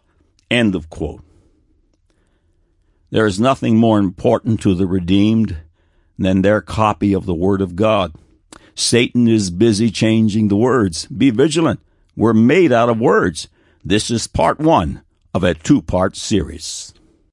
End 0.51 0.77
of 0.77 0.89
quote. 0.89 1.23
There 3.11 3.27
is 3.27 3.41
nothing 3.41 3.77
more 3.77 3.99
important 3.99 4.61
to 4.61 4.75
the 4.75 4.87
redeemed 4.87 5.57
than 6.21 6.43
their 6.43 6.61
copy 6.61 7.15
of 7.15 7.25
the 7.25 7.35
Word 7.35 7.63
of 7.63 7.75
God. 7.75 8.13
Satan 8.75 9.27
is 9.27 9.51
busy 9.51 9.91
changing 9.91 10.49
the 10.49 10.57
words. 10.57 11.07
Be 11.07 11.31
vigilant. 11.31 11.81
We're 12.15 12.35
made 12.35 12.73
out 12.73 12.91
of 12.91 13.01
words. 13.01 13.49
This 13.83 14.11
is 14.11 14.27
part 14.27 14.61
one 14.61 15.03
of 15.33 15.43
a 15.43 15.55
two 15.55 15.81
part 15.81 16.17
series. 16.17 16.93